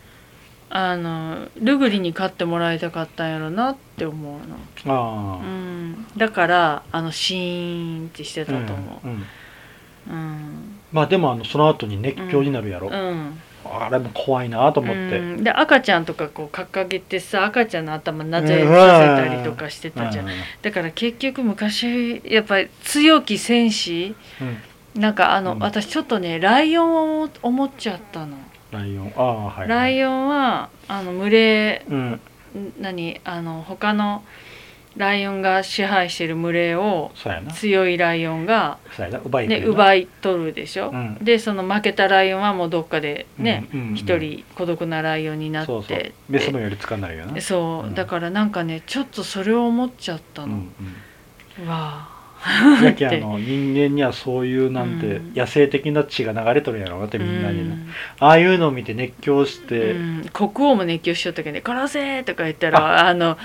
[0.72, 9.06] あのルグリに勝ってもらいたかったんやろなって思うの、ああ、うん、だからあのシーンってしてたと思う。
[9.08, 9.16] んうん。
[9.16, 9.22] う
[10.10, 10.78] うん。
[10.92, 13.40] まあでもあのその後に熱狂になるやろ、うん。
[13.64, 15.44] あれも怖いなと思って、うん。
[15.44, 20.26] で赤ちゃんとかこう掲げてさ赤ちゃんの頭なぜさせたりとかしてたじゃん。
[20.62, 25.00] だから結局昔やっぱり強き戦士うん。
[25.00, 28.36] なんかあの、うん私ちょっとねライオンを思っちゃったの、
[28.70, 29.12] ライオン。
[29.16, 32.10] ああはい、はい、ライオンはあの群れうん。
[32.12, 32.20] ん
[32.80, 33.20] 何？
[33.24, 34.24] あの他の
[34.96, 37.12] ライオンが支配してる群れを
[37.54, 38.78] 強いライオンが、
[39.24, 39.74] 奪いね、取るな。
[39.74, 41.18] 奪い取るでしょ、うん。
[41.22, 47.40] でその負けたライオンはもうどっかでね一、人孤独なライオンになってメスもよりつかないよな。
[47.40, 47.86] そう。
[47.86, 50.58] うんだからなんかねちょっとそれを思っちゃったの、
[51.64, 52.19] うわう
[52.80, 55.32] ん、やけあの人間にはそういうなんてうん。
[55.34, 57.88] 野生的な血が流れとるんやろうなってみんなにな、うん。
[58.18, 60.30] ああいうのを見て熱狂して、うん。
[60.32, 63.36] 国王も熱狂しちゃったけどね「殺せ!」とか言ったらあの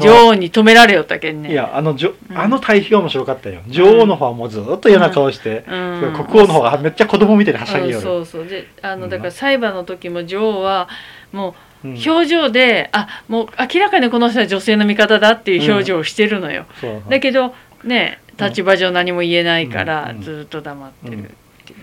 [0.00, 1.50] 女王に止められよったけんね。
[1.50, 2.38] いやあのじょ、うん。
[2.38, 3.60] あの対比が面白かったよ。
[3.66, 6.24] 女王の方はもうずっと嫌な顔して、うん。
[6.26, 8.46] 国王の方がめっちゃ子供みたいにはしゃぎよる、うんそうそう。
[8.46, 9.00] であうん。
[9.00, 10.88] のだから裁判の時も女王は
[11.32, 12.02] もううん。
[12.06, 16.64] 表情で、あもう明らかにこの人は女性の味方だっていう表情をしてるのよ、
[17.10, 20.22] だけどね立場上何も言えないからうん。
[20.22, 21.28] ずっと黙ってるうんっ
[21.66, 21.78] ていう。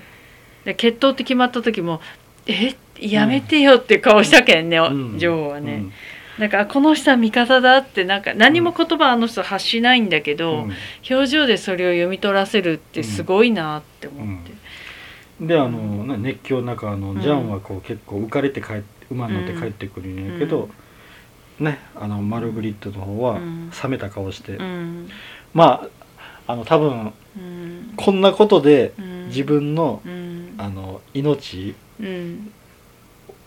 [0.66, 2.02] で決闘って決まった時も
[2.48, 5.18] 「えやめてよ」って顔したけんね、うん。
[5.18, 5.86] 女王はね、
[6.40, 10.74] だからこの人は味方だってなんか何も言葉あの人発しないんだけうど、ん。
[11.10, 14.52] 表情でそれを読み取らせるってすごいなって思って。
[15.42, 17.22] であの、な熱狂の中あの、うん。
[17.22, 20.70] ジャンはこう結構浮かれて帰って馬に乗って帰ってくるんやけど、
[21.60, 23.72] ねあのマルグリットの方はうん。
[23.84, 25.10] 冷めた顔して、うん。
[25.54, 25.88] まあ
[26.52, 27.94] あの多分うん。
[27.96, 29.28] こんなことでうん。
[29.28, 30.56] 自分の,、うん。
[30.58, 32.52] あの命うん。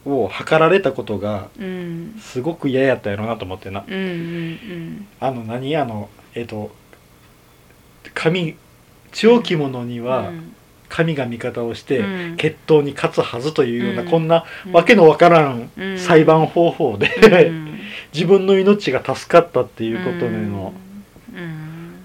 [0.07, 2.17] を図られたことがうん。
[2.19, 3.85] すごく嫌やったやろなと思ってな。
[3.87, 6.71] うんうんあの何あのえっ、と
[8.15, 8.57] 神
[9.13, 10.33] 強き者には
[10.89, 12.37] 神が味方をして、うん。
[12.37, 14.09] 決闘に勝つはずというような、うん。
[14.09, 14.73] こんなうん。
[14.73, 15.99] わけのわからんうん。
[15.99, 17.11] 裁判方法で、
[17.49, 17.81] うん。
[18.15, 20.84] 自分の命が助かったっていうことでのうん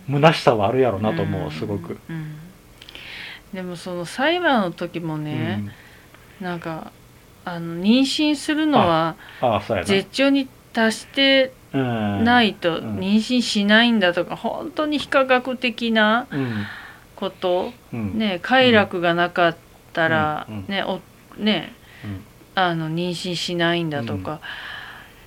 [0.10, 1.52] 虚しさはあるやろなと思ううん。
[1.52, 1.98] すごく。
[2.10, 2.38] うん。
[3.54, 5.64] でもその裁判の時もね、
[6.40, 6.92] なんか
[7.46, 9.16] あの妊娠するのは。
[9.86, 12.24] 絶頂に達してうん。
[12.24, 12.98] ないとうん。
[12.98, 16.66] 妊娠しないんだとか本当に非科学的なうん。
[17.16, 18.18] ことうん。
[18.18, 19.58] ね快楽がなかっ
[19.94, 20.56] たら、うん。
[20.58, 20.66] うん。
[20.68, 21.00] ねお
[21.40, 22.24] ねうん。
[22.56, 24.42] あの妊娠しないんだとか、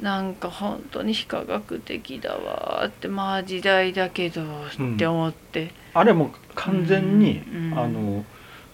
[0.02, 8.24] なんか本当に非科学的だわーってまあ時代だけどうんって思って、あれも完全に、うんあの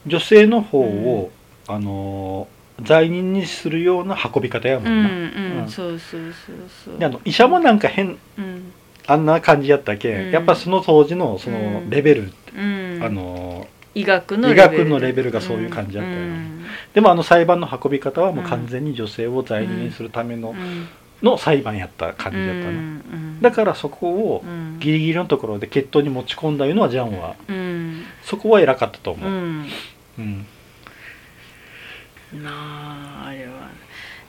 [0.06, 1.30] 女性の方を、
[1.66, 2.48] あの
[2.82, 5.08] 罪人にするような運び方やもうんんな。
[5.08, 5.68] うん、うん。
[5.68, 6.98] そうそうそうそう。
[6.98, 8.72] であの医者もなんか変うん。
[9.06, 10.30] あんな感じやったけ、うん。
[10.30, 11.90] やっぱその当時のそのうん。
[11.90, 16.64] レベル、うん、あの医学の医学のレベルがそういう感じだったようん。
[16.94, 20.88] でもあの裁判の運び方はもう完全に女性を罪人にするための,、うん
[21.22, 24.78] の裁判やった感じだったな、うんだからそこをうん。
[24.80, 28.04] ギリギリのところで決闘に持ち込んだいうのはジャンはうん。
[28.22, 29.66] そこは偉かったとう思う、ん。
[30.18, 30.46] うん。
[32.42, 33.70] まああれは。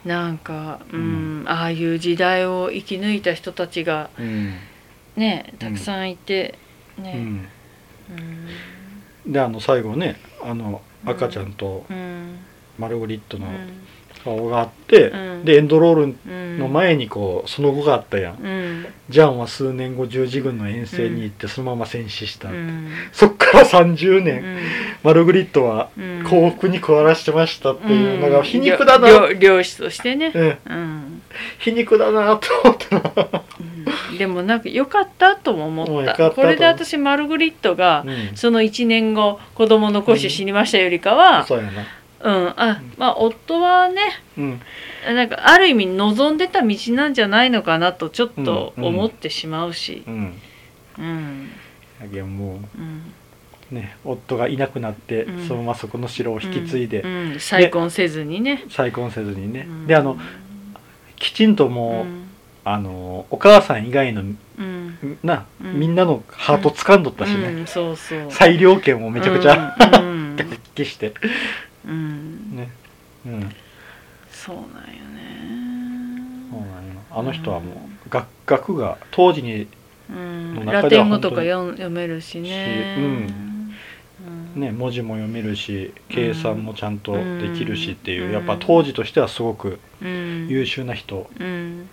[0.05, 1.43] なんか、うん。
[1.47, 4.53] ああいう時代を生き抜いた人たちがうん。
[5.15, 6.57] ねたくさんいて、
[6.97, 7.13] ね。
[7.15, 7.47] うん。
[9.25, 9.31] うん。
[9.31, 12.37] であの最後ねあの赤ちゃんとうん。
[12.77, 13.69] マルグリットのうん
[14.37, 15.45] 顔があって、うん。
[15.45, 16.59] でエンドロールうん。
[16.59, 18.85] の前にこうその後があったやん、うん。
[19.09, 22.91] ジャンは数年後十字軍の遠征に行ってそのまま戦死した、うん。
[23.13, 24.57] そっから30年、うん。
[25.03, 26.23] マルグリットはうん。
[26.23, 30.59] 幸福に食わらしてましたっていうのが皮肉だうんな、漁漁師としてね、
[31.59, 33.43] 皮肉だなと思ったな、
[34.11, 34.17] うん。
[34.17, 36.31] でもなんか良かったとも思った。
[36.31, 38.35] これで私マルグリットがうん。
[38.35, 41.83] その1年後子供残して死にましたよりかは、そうやな
[42.21, 42.53] うん。
[42.57, 44.01] あまあ夫はね
[44.37, 44.61] うん。
[45.07, 48.83] なんかある意味望んでた道なんじゃないのかなとちょっとうん。
[48.83, 48.89] うん。
[48.89, 50.03] 思ってしまうし。
[50.07, 50.33] うん。
[50.97, 51.49] うん。
[52.01, 53.13] だけどもうん。
[53.71, 55.47] うね夫がいなくなって、うん。
[55.47, 57.39] そのままそこの城を引き継いで、うん。
[57.39, 58.65] 再婚せずにね。
[58.69, 59.87] 再婚せずにね、うん。
[59.87, 60.17] であの
[61.15, 62.25] きちんとうもう、ん。
[62.65, 65.17] あのお母さん以外のうん。
[65.23, 65.79] な、うん。
[65.79, 67.67] みんなのハート掴んどったしね、うん。
[67.67, 68.31] そうそう。
[68.31, 70.35] 裁量権をめちゃくちゃ、うん。
[70.37, 71.13] 発揮して
[71.89, 72.55] うん。
[72.55, 72.69] ね。
[73.25, 73.51] うん。
[74.31, 75.29] そうなんよね。
[76.51, 77.01] そうなんよ。
[77.11, 79.67] あの人はもう学学が当時に
[80.09, 80.65] うん。
[80.65, 82.49] ラテン語とか読めるしね。
[82.49, 83.49] しうん。
[84.55, 84.61] うん。
[84.61, 88.33] ね、文字も読めるし計算もちゃんとできるしっていう、うん。
[88.33, 90.47] やっぱ当時としてはすごくうん。
[90.49, 91.87] 優秀な人うん。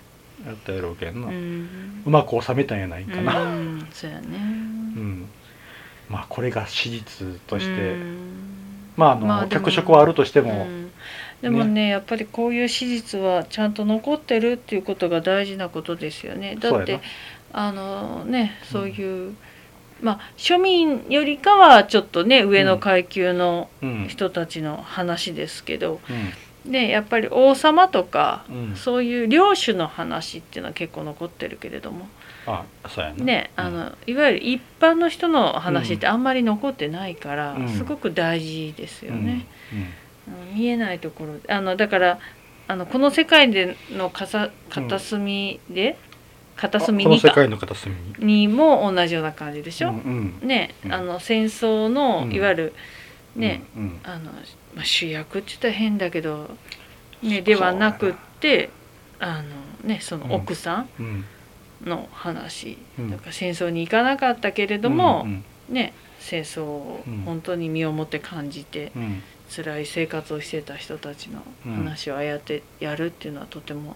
[0.47, 3.87] やったやろうけんな、ううんまく収めたんやないかな、うん。
[3.93, 4.27] そうやね。
[4.29, 5.27] うん。
[6.09, 8.56] まあこれが史実として、うん
[8.97, 10.93] まああの、まあ脚色はあるとしても、うん。
[11.43, 16.57] でもねやっぱりこういう史実はちゃんと残ってるっていうことが大事なことですよね。
[16.57, 17.01] だって
[17.53, 19.35] あのねそういう、
[20.01, 24.07] まあ庶民よりかはちょっとね上の階級のうん。
[24.09, 26.01] 人たちの話ですけど、
[26.65, 26.73] うん。
[26.73, 28.77] ねやっぱり王様とか、うん。
[28.77, 32.09] そういう領主の話っていうのは結構残ってるけれども
[32.47, 33.25] あそうやな。
[33.25, 33.65] ねうん。
[33.65, 37.69] あのいわゆる一般の人の話ってあんまり残ってないから、うん。
[37.69, 39.47] すごく大事ですよね。
[39.73, 39.79] うん。
[39.79, 40.55] うん。
[40.55, 41.55] 見えないところ。
[41.55, 42.19] あのだから
[42.69, 45.99] あのこの世界でのかさ片隅で、
[46.57, 48.47] 片隅に世界の片隅に。
[48.47, 49.91] にも同じような感じでしょ？
[49.91, 50.93] うんうんね、うん。
[50.93, 52.33] あの戦争の、うん。
[52.33, 52.75] いわゆる
[53.37, 53.63] ね、
[54.03, 54.33] あの
[54.75, 56.57] まあ、主役って言ったら変だけど、
[57.23, 58.71] ね、ではなくって
[59.21, 61.07] あの、ね、その奥さうん。
[61.07, 61.25] ん
[61.85, 63.11] の話、うん。
[63.11, 67.23] だから戦争に行かなかったけれども、うんね、戦争をうん。
[67.23, 69.23] 本当に身をもって感じて、うん。
[69.49, 73.95] 辛い生活をしてた人たちの話をああやってやるっていうのはとても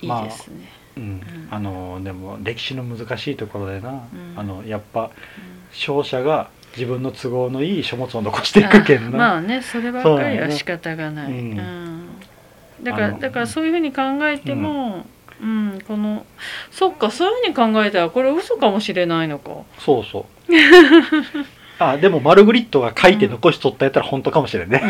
[0.00, 0.68] いいですね。
[0.96, 1.02] うん。
[1.02, 1.48] うん。
[1.50, 4.08] あのでも歴史の難しいところでな、ん。
[4.36, 5.10] あのやっぱ
[5.72, 11.56] 勝者が自分の都合のいい書物を残していくけんな、あまあねそればっかりは仕方がない。
[12.82, 15.06] だからだからそういうふうに考えても、
[15.42, 16.24] うんこの
[16.70, 19.50] そっかそういうふうに考えたらこれ嘘かもしれないのか。
[19.78, 20.24] そうそう。
[21.78, 24.80] あでもマルグリットが書いて残しとったやったら本当かもしれんね、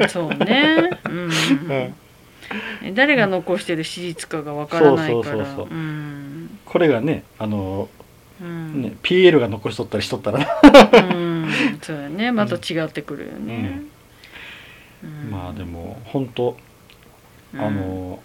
[0.00, 0.90] うん、そうね。
[2.84, 2.94] うん。
[2.94, 5.10] 誰が残してる史実かがわからないから。
[5.10, 5.66] そうそうそうそう。
[5.70, 6.58] うん。
[6.66, 7.88] これがねあの
[8.42, 8.82] うん。
[8.82, 10.46] ね PL が残しとったりしとったらな、
[10.92, 11.50] うん
[11.80, 12.30] そうやね。
[12.30, 13.82] また違ってくるよね。
[15.02, 15.30] うん。
[15.30, 16.56] まあでも本当
[17.54, 17.60] うん。
[17.60, 18.22] あの、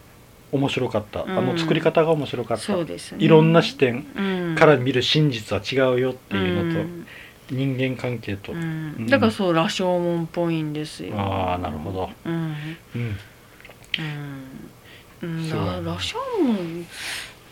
[0.51, 1.37] 面白かった、うん。
[1.37, 3.23] あの作り方が面白かった、そうですね。
[3.23, 7.07] いろんな視点点から見る真実は違うよっていうのと、うん。
[7.49, 8.61] 人間関係と、うん。
[8.61, 9.07] うん。
[9.07, 11.13] だからそう羅生門っぽいんですよ。
[11.17, 12.55] ああなるほど、うん。
[15.21, 16.85] うん、羅生門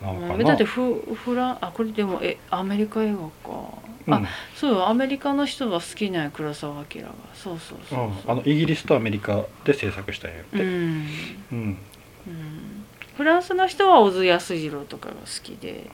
[0.02, 3.89] あだってフフランあこれでもえアメリカ映画か。
[4.18, 4.24] うん。
[4.24, 7.08] あそうよアメリカの人は好きなんや黒澤明が。
[7.34, 8.02] そうそうそうう。
[8.08, 11.08] んあのイギリスとアメリカで制作したんやって、うん、
[11.52, 11.78] うん。
[12.26, 12.84] うん、
[13.16, 15.90] フランスの人は小津安二郎とかが好きで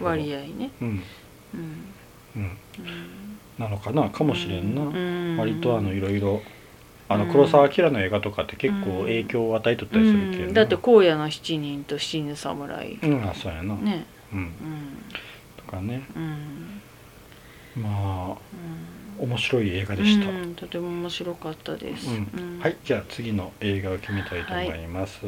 [0.00, 1.02] 割合ね、うん。
[1.54, 1.94] うん。
[2.36, 2.42] うん、
[2.78, 5.36] うん、なのかなかもしれんな、うん。
[5.38, 6.42] 割とあのいろいろ
[7.08, 7.30] あのうん。
[7.30, 10.54] 黒澤明の映画とかって結構影響を与えとったりするけど、うん。
[10.54, 14.06] だって「荒野の七人」と「七人の侍」うんあそうやな、ね。
[14.32, 14.38] うん。
[14.38, 14.52] うん。
[15.56, 16.02] とかね。
[16.16, 16.75] うん
[17.76, 18.36] まあ
[19.18, 19.28] うん。
[19.28, 22.06] 面白い映画でした、うん、とても面白かったです、
[22.60, 25.20] はいじゃあ次の映画を決めたいと思います、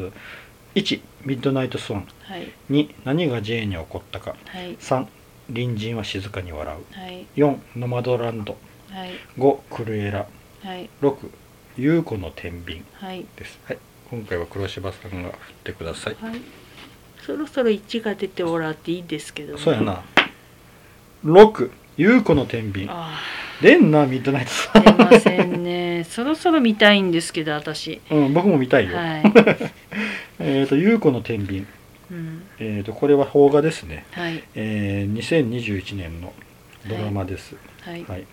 [0.74, 2.52] 1ミッドナイトスワンはい。
[2.70, 4.36] 2何がジェーンに起こったか。
[4.46, 4.76] はい。
[4.76, 5.06] 3
[5.48, 7.00] 隣人は静かに笑う。
[7.00, 7.26] はい。
[7.36, 8.56] 4ノマドランド
[8.90, 9.12] はい。
[9.38, 10.26] 5クルエラ
[10.62, 10.90] はい。
[11.00, 11.30] 6
[11.76, 12.82] 優子の天秤。
[12.92, 13.24] はい。
[13.36, 13.58] です。
[13.64, 13.78] はい。
[14.10, 16.40] 今回は黒柴さんが振ってください、はい。
[17.24, 20.02] そろそろ1が出てもらっていいですけど、ね、そうやな。
[21.24, 22.86] 6優子の天秤。
[22.88, 23.18] あ
[23.60, 24.50] 出んなミッドナイト。
[24.52, 26.04] スワあ出ませんね。
[26.08, 28.00] そろそろ見たいんですけど私。
[28.10, 29.22] ンうん僕も見たいよ、はい、
[30.38, 31.66] えっ、と優子の天秤。
[32.10, 34.06] うん、えっ、とこれは邦画ですね。
[34.12, 34.44] はい。
[34.54, 36.32] えー、2021年の
[36.88, 37.56] ドラマです。
[37.80, 38.24] はい、はい、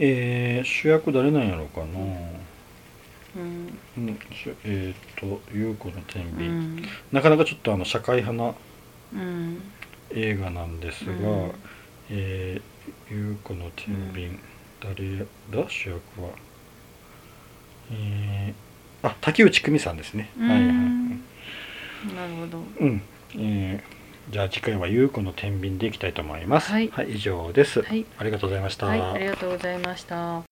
[0.00, 1.86] えー、主役誰なんやろうかな。
[3.36, 3.78] うん。
[3.98, 4.18] うん
[4.64, 6.88] えっ、と優子の天う秤、ん。
[7.12, 8.52] なかなかちょっとあの社会派な
[9.14, 9.62] うん。
[10.10, 11.14] 映画なんですが、う
[11.46, 11.52] ん
[12.14, 14.38] えー、優子の天秤、
[14.80, 16.28] 誰だ主役は？
[17.90, 20.48] えー、あ竹内久美さんですね、うん。
[20.48, 20.68] はいはい。
[20.68, 22.58] なるほど。
[22.80, 23.02] うん。
[23.34, 26.70] えー、じゃあ次回は優子の天秤でいきたいと思います。
[26.70, 28.04] はい以上です、はい。
[28.18, 30.51] ありがとうございました、はいありがとうございました